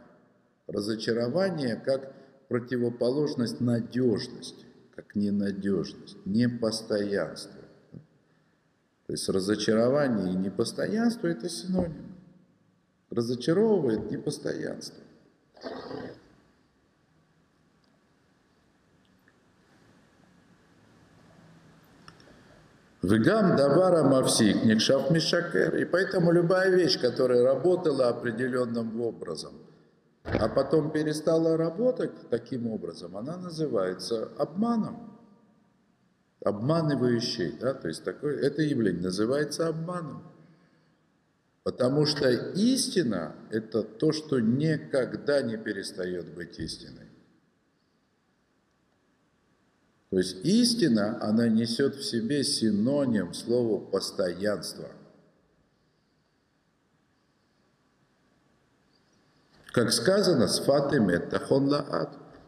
[0.67, 2.14] Разочарование как
[2.47, 4.65] противоположность надежности,
[4.95, 7.61] как ненадежность, непостоянство.
[9.07, 12.15] То есть разочарование и непостоянство– это синоним.
[13.09, 15.03] Разочаровывает непостоянство.
[23.03, 25.75] Вегам давара мавсик никшав мишакер.
[25.75, 29.53] И поэтому любая вещь, которая работала определенным образом,
[30.25, 35.17] а потом перестала работать таким образом, она называется обманом.
[36.43, 40.23] Обманывающий, да, то есть такое, это явление называется обманом.
[41.63, 47.09] Потому что истина– это то, что никогда не перестает быть истиной.
[50.11, 54.89] То есть истина, она несет в себе синоним слова «постоянство».
[59.75, 61.69] Как сказано, с фатем тахон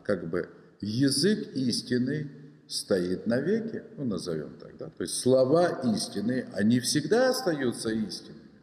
[0.04, 0.48] как бы
[0.80, 2.32] язык истины
[2.70, 4.86] стоит навеки, ну назовем так, да?
[4.86, 8.62] То есть слова истины, они всегда остаются истинными.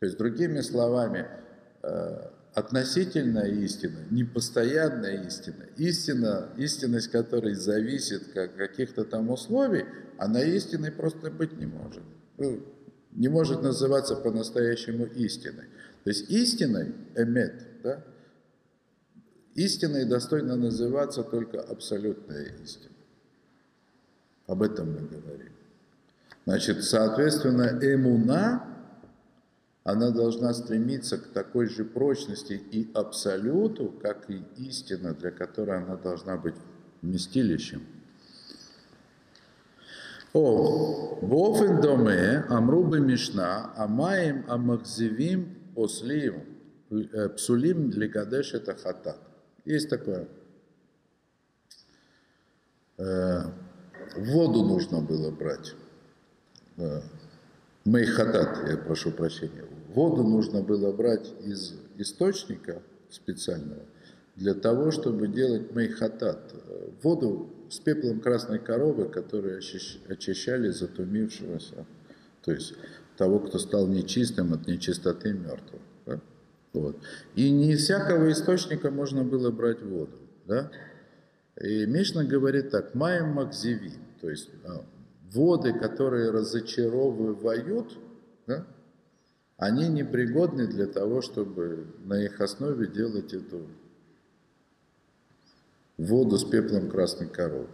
[0.00, 1.26] То есть, другими словами,
[1.82, 9.86] э, относительная истина, непостоянная истина, истина, истинность которой зависит от каких-то там условий,
[10.18, 12.02] она истиной просто быть не может.
[12.36, 12.62] Ну,
[13.12, 15.68] не может называться по-настоящему истиной.
[16.04, 18.02] То есть истиной, эмет, да,
[19.54, 22.94] истиной достойно называться только абсолютная истина.
[24.46, 25.52] Об этом мы говорим.
[26.44, 28.66] Значит, соответственно, эмуна,
[29.84, 35.96] она должна стремиться к такой же прочности и абсолюту, как и истина, для которой она
[35.96, 36.56] должна быть
[37.00, 37.82] вместилищем.
[40.32, 46.42] О, бофен доме, амрубы мишна, амаем амахзевим осlim,
[47.36, 49.18] псулим э, ликадеш это хатат.
[49.64, 50.28] Есть такое.
[52.98, 53.44] Э,
[54.16, 55.74] воду нужно было брать.
[56.76, 57.00] Э,
[57.84, 59.64] мейхатат, я прошу прощения.
[59.88, 63.82] Воду нужно было брать из источника специального
[64.36, 66.54] для того, чтобы делать мейхатат.
[67.02, 71.86] Воду с пеплом красной коровы, которые очищали затумившегося.
[72.42, 72.74] То есть
[73.22, 75.82] того, кто стал нечистым от нечистоты мертвого.
[76.06, 76.20] Да?
[76.72, 76.96] Вот.
[77.36, 80.18] И не из всякого источника можно было брать воду.
[80.44, 80.72] Да?
[81.60, 84.84] И Мишна говорит так, маем макзиви, то есть а,
[85.32, 87.96] воды, которые разочаровывают,
[88.48, 88.66] да,
[89.56, 93.68] они непригодны для того, чтобы на их основе делать эту
[95.96, 97.68] воду с пеплом красной коровы.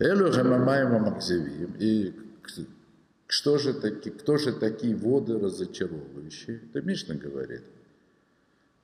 [0.00, 1.76] Элю Гамамаема Макзевим.
[1.78, 2.12] И
[3.30, 6.62] что же таки, кто же такие воды разочаровывающие?
[6.68, 7.62] Это Мишна говорит.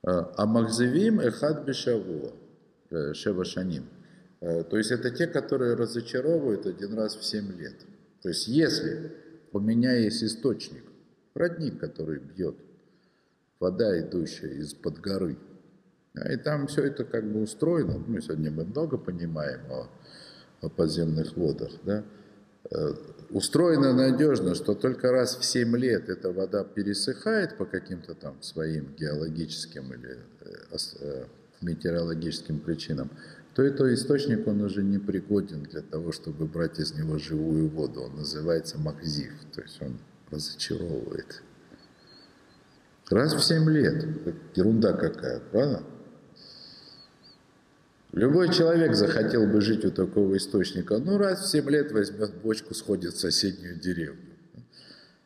[0.03, 2.31] А Махзевим Эхад Бешавуа,
[2.89, 3.85] э, Шевашаним.
[4.39, 7.75] Э, то есть это те, которые разочаровывают один раз в 7 лет.
[8.21, 9.11] То есть если
[9.51, 10.83] у меня есть источник,
[11.33, 12.55] родник, который бьет,
[13.59, 15.37] вода, идущая из-под горы,
[16.15, 19.89] и там все это как бы устроено, ну, сегодня мы много понимаем о,
[20.61, 22.05] о подземных водах, да,
[22.71, 22.93] э,
[23.29, 28.93] устроено надежно, что только раз в 7 лет эта вода пересыхает по каким-то там своим
[28.97, 30.17] геологическим или
[30.99, 31.25] э,
[31.61, 33.09] метеорологическим причинам,
[33.53, 38.01] то это источник, он уже не пригоден для того, чтобы брать из него живую воду.
[38.01, 39.97] Он называется махзив, то есть он
[40.29, 41.41] разочаровывает.
[43.09, 44.05] Раз в семь лет.
[44.55, 45.83] Ерунда какая, правда?
[48.13, 52.73] Любой человек захотел бы жить у такого источника, ну раз в семь лет возьмет бочку,
[52.73, 54.33] сходит в соседнюю деревню.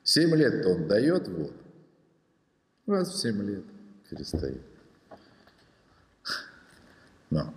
[0.04, 1.54] Семь лет он дает воду,
[2.88, 3.64] раз в семь лет
[4.10, 4.62] перестает.
[7.30, 7.54] Но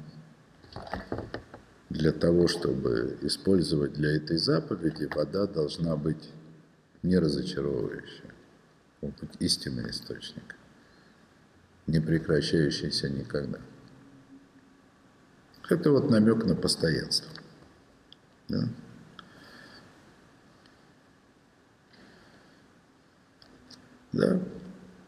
[1.89, 6.31] для того, чтобы использовать для этой заповеди, вода должна быть
[7.03, 8.33] не разочаровывающая,
[9.01, 10.55] быть истинный источник,
[11.87, 13.59] не прекращающийся никогда.
[15.69, 17.31] Это вот намек на постоянство.
[18.49, 18.69] Да?
[24.13, 24.41] Да.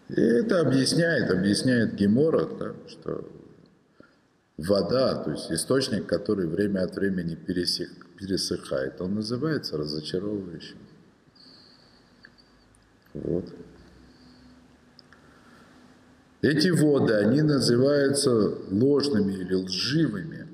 [0.09, 3.29] И это объясняет, объясняет Гемора, да, что
[4.57, 10.79] вода, то есть источник, который время от времени пересек, пересыхает, он называется разочаровывающим.
[13.15, 13.53] Вот.
[16.43, 18.31] Эти воды, они называются
[18.71, 20.46] ложными или лживыми,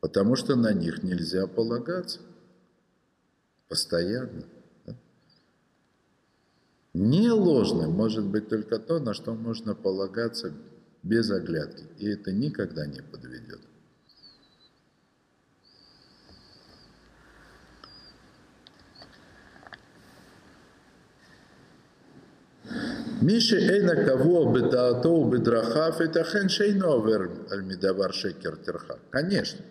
[0.00, 2.20] потому что на них нельзя полагаться
[3.68, 4.44] постоянно.
[6.94, 10.52] Не ложным может быть только то, на что можно полагаться
[11.02, 13.60] без оглядки, и это никогда не подведет.
[23.20, 28.98] Миши эйна кого бы таатоу бы драхав, это хеншейновер альмидавар шекер терха.
[29.10, 29.64] Конечно,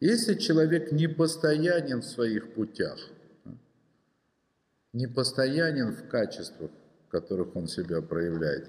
[0.00, 2.98] если человек не постоянен в своих путях,
[4.92, 6.70] не постоянен в качествах,
[7.06, 8.68] в которых он себя проявляет,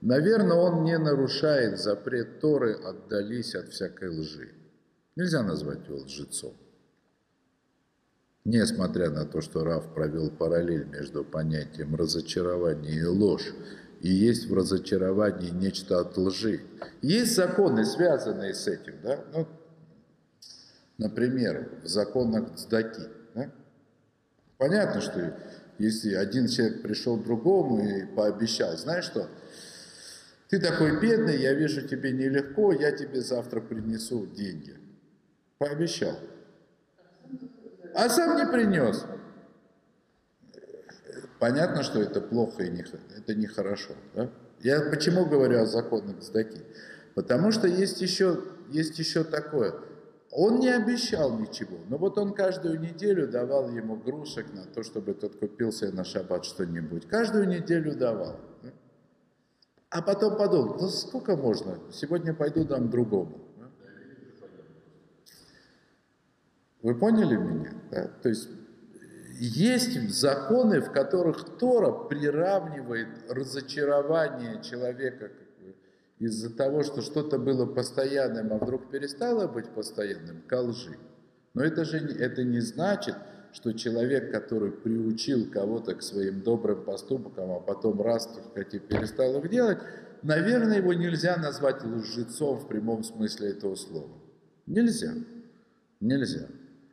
[0.00, 4.52] наверное, он не нарушает запрет Торы «отдались от всякой лжи».
[5.16, 6.56] Нельзя назвать его лжецом.
[8.44, 13.52] Несмотря на то, что Раф провел параллель между понятием разочарования и ложь,
[14.00, 16.62] и есть в разочаровании нечто от лжи.
[17.02, 19.22] Есть законы, связанные с этим, да?
[19.34, 19.46] Ну,
[21.00, 23.08] например, в законах Цдаки.
[23.34, 23.50] Да?
[24.58, 25.34] Понятно, что
[25.78, 29.28] если один человек пришел другому и пообещал, знаешь что,
[30.48, 34.76] ты такой бедный, я вижу тебе нелегко, я тебе завтра принесу деньги.
[35.58, 36.18] Пообещал.
[37.94, 39.04] А сам не принес.
[41.38, 42.84] Понятно, что это плохо и не,
[43.16, 43.94] это нехорошо.
[44.14, 44.30] Да?
[44.60, 46.60] Я почему говорю о законах Цдаки?
[47.14, 49.74] Потому что есть еще, есть еще такое.
[50.32, 55.14] Он не обещал ничего, но вот он каждую неделю давал ему грушек на то, чтобы
[55.14, 57.08] тот купил себе на шаббат что-нибудь.
[57.08, 58.36] Каждую неделю давал.
[58.62, 58.70] Да?
[59.90, 63.40] А потом подумал, ну сколько можно, сегодня пойду дам другому.
[66.82, 67.72] Вы поняли меня?
[67.90, 68.06] Да?
[68.22, 68.48] То есть
[69.40, 75.32] есть законы, в которых Тора приравнивает разочарование человека
[76.20, 80.96] из-за того, что что-то было постоянным, а вдруг перестало быть постоянным, ко лжи.
[81.54, 83.16] Но это же это не значит,
[83.52, 89.50] что человек, который приучил кого-то к своим добрым поступкам, а потом раз и перестал их
[89.50, 89.78] делать,
[90.22, 94.12] наверное, его нельзя назвать лжецом в прямом смысле этого слова.
[94.66, 95.14] Нельзя.
[96.00, 96.46] Нельзя.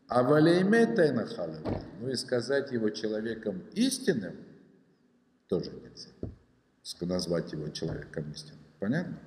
[0.07, 4.37] А валеймета халава, ну и сказать его человеком истинным,
[5.49, 6.09] тоже нельзя.
[7.01, 8.56] Назвать его человеком истинным.
[8.79, 9.17] Понятно?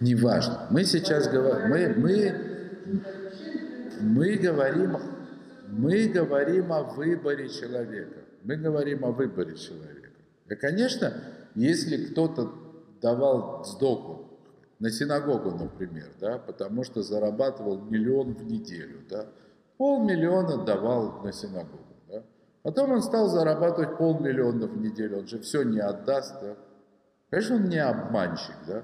[0.00, 0.66] Неважно.
[0.70, 2.34] Мы сейчас говорим, мы, мы,
[4.00, 4.96] мы говорим,
[5.68, 8.20] мы говорим о выборе человека.
[8.42, 10.10] Мы говорим о выборе человека.
[10.48, 11.12] И, конечно,
[11.54, 12.52] если кто-то
[13.00, 14.38] давал сдоку
[14.78, 19.26] на синагогу, например, да, потому что зарабатывал миллион в неделю, да,
[19.78, 21.83] полмиллиона давал на синагогу.
[22.64, 26.34] Потом он стал зарабатывать полмиллиона в неделю, он же все не отдаст.
[26.40, 26.56] Да.
[27.28, 28.82] Конечно, он не обманщик, да.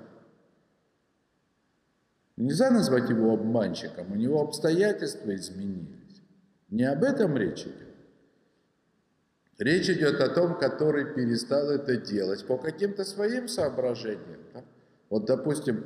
[2.37, 6.23] Нельзя назвать его обманщиком, у него обстоятельства изменились.
[6.69, 7.89] Не об этом речь идет.
[9.59, 14.41] Речь идет о том, который перестал это делать по каким-то своим соображениям.
[14.53, 14.63] Да?
[15.09, 15.85] Вот, допустим,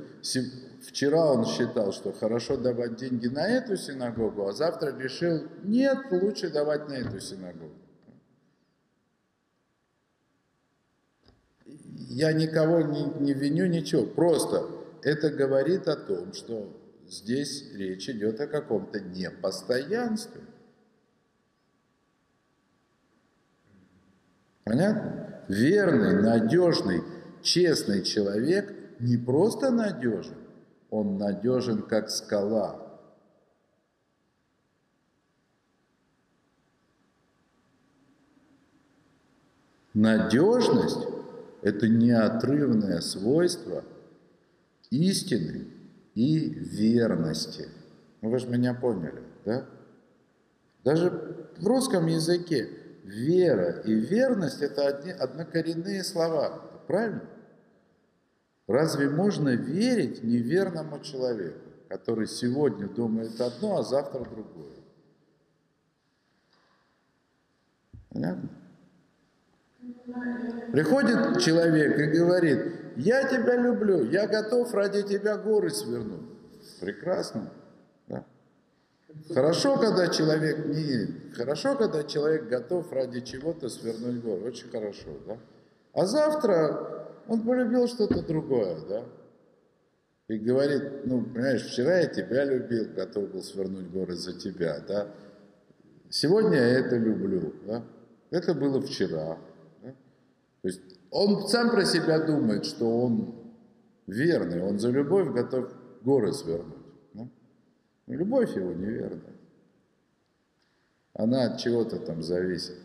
[0.82, 6.50] вчера он считал, что хорошо давать деньги на эту синагогу, а завтра решил, нет, лучше
[6.50, 7.84] давать на эту синагогу.
[12.14, 14.06] Я никого не, не виню, ничего.
[14.06, 14.70] Просто
[15.02, 16.72] это говорит о том, что
[17.08, 20.42] здесь речь идет о каком-то непостоянстве.
[24.62, 25.42] Понятно?
[25.48, 27.02] Верный, надежный,
[27.42, 30.36] честный человек– не просто надежен,
[30.90, 32.96] он надежен как скала.
[39.92, 41.08] Надежность–
[41.64, 43.84] это неотрывное свойство
[44.90, 45.66] истины
[46.14, 47.68] и верности.
[48.20, 49.66] Ну, вы же меня поняли, да?
[50.84, 52.68] Даже в русском языке
[53.02, 57.24] вера и верность– это одни, однокоренные слова, правильно?
[58.66, 64.76] Разве можно верить неверному человеку, который сегодня думает одно, а завтра другое?
[68.10, 68.50] Понятно?
[70.72, 72.59] Приходит человек и говорит,
[72.97, 76.28] я тебя люблю, я готов ради тебя горы свернуть.
[76.81, 77.51] Прекрасно.
[78.09, 78.24] Да?
[79.32, 81.32] Хорошо, когда человек не...
[81.32, 84.43] Хорошо, когда человек готов ради чего-то свернуть горы.
[84.48, 85.39] Очень хорошо, да?
[85.94, 89.05] А завтра он полюбил что-то другое, да?
[90.28, 95.09] И говорит, ну, понимаешь, вчера я тебя любил, готов был свернуть горы за тебя, да?
[96.10, 97.82] Сегодня я это люблю, да?
[98.31, 99.39] Это было вчера.
[100.64, 100.80] То есть
[101.10, 103.34] он сам про себя думает, что он
[104.06, 105.70] верный, он за любовь готов
[106.00, 106.86] горы свернуть.
[107.12, 107.28] Да?
[108.06, 109.36] любовь его неверная.
[111.12, 112.78] Она от чего-то там зависит.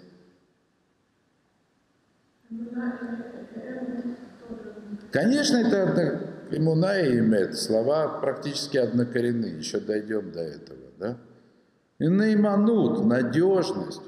[5.14, 10.92] Конечно, это имуна и имет, слова практически однокоренные, еще дойдем до этого.
[11.00, 11.18] Да?
[11.98, 14.02] И наиманут, надежность,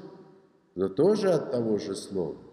[0.76, 2.51] Это тоже от того же слова.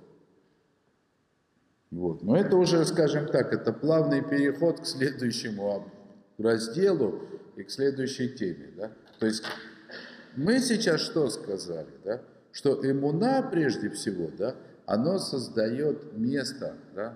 [1.92, 2.22] Вот.
[2.24, 5.92] Но это уже, скажем так, это плавный переход к следующему
[6.38, 7.22] разделу
[7.56, 8.72] и к следующей теме.
[8.78, 8.92] Да?
[9.20, 9.44] То есть
[10.36, 11.90] мы сейчас что сказали?
[12.04, 12.22] Да?
[12.52, 14.56] Что иммуна прежде всего, да,
[14.86, 17.16] оно создает место, да,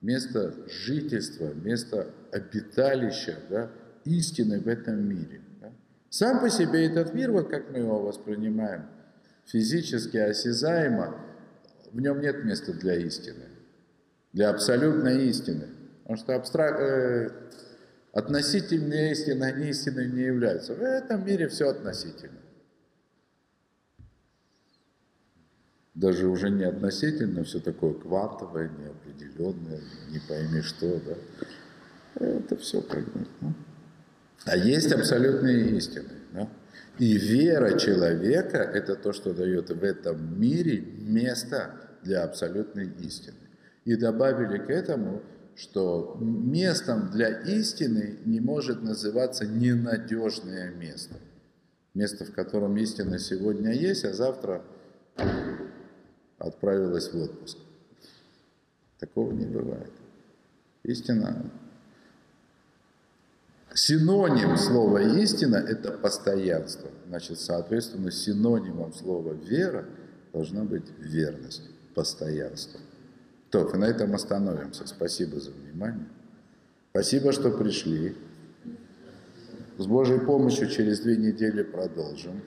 [0.00, 3.70] место жительства, место обиталища да,
[4.04, 5.40] истины в этом мире.
[5.60, 5.72] Да.
[6.10, 8.86] Сам по себе этот мир, вот как мы его воспринимаем,
[9.44, 11.14] физически осязаемо,
[11.92, 13.44] в нем нет места для истины,
[14.32, 15.68] для абсолютной истины.
[16.02, 16.80] Потому что абстрак...
[16.80, 17.30] э,
[18.12, 20.74] относительная истина, они истиной не являются.
[20.74, 22.38] В этом мире все относительно.
[25.94, 29.80] Даже уже не относительно, все такое квантовое, неопределенное,
[30.10, 32.24] не пойми что, да.
[32.24, 33.04] Это все как.
[33.40, 33.54] Ну.
[34.44, 36.10] А есть абсолютные истины.
[36.32, 36.48] Да?
[36.98, 43.47] И вера человека– это то, что дает в этом мире место для абсолютной истины.
[43.88, 45.22] И добавили к этому,
[45.56, 51.14] что местом для истины не может называться ненадежное место.
[51.94, 54.62] Место, в котором истина сегодня есть, а завтра
[56.36, 57.56] отправилась в отпуск.
[58.98, 59.92] Такого не бывает.
[60.82, 61.50] Истина
[63.72, 66.90] Синоним слова истина– это постоянство.
[67.06, 69.86] Значит, соответственно, синонимом слова вера
[70.34, 71.62] должна быть верность,
[71.94, 72.80] постоянство.
[73.50, 74.86] То, и на этом остановимся.
[74.86, 76.06] Спасибо за внимание.
[76.90, 78.16] Спасибо, что пришли.
[79.78, 82.42] С Божьей помощью через две недели продолжим.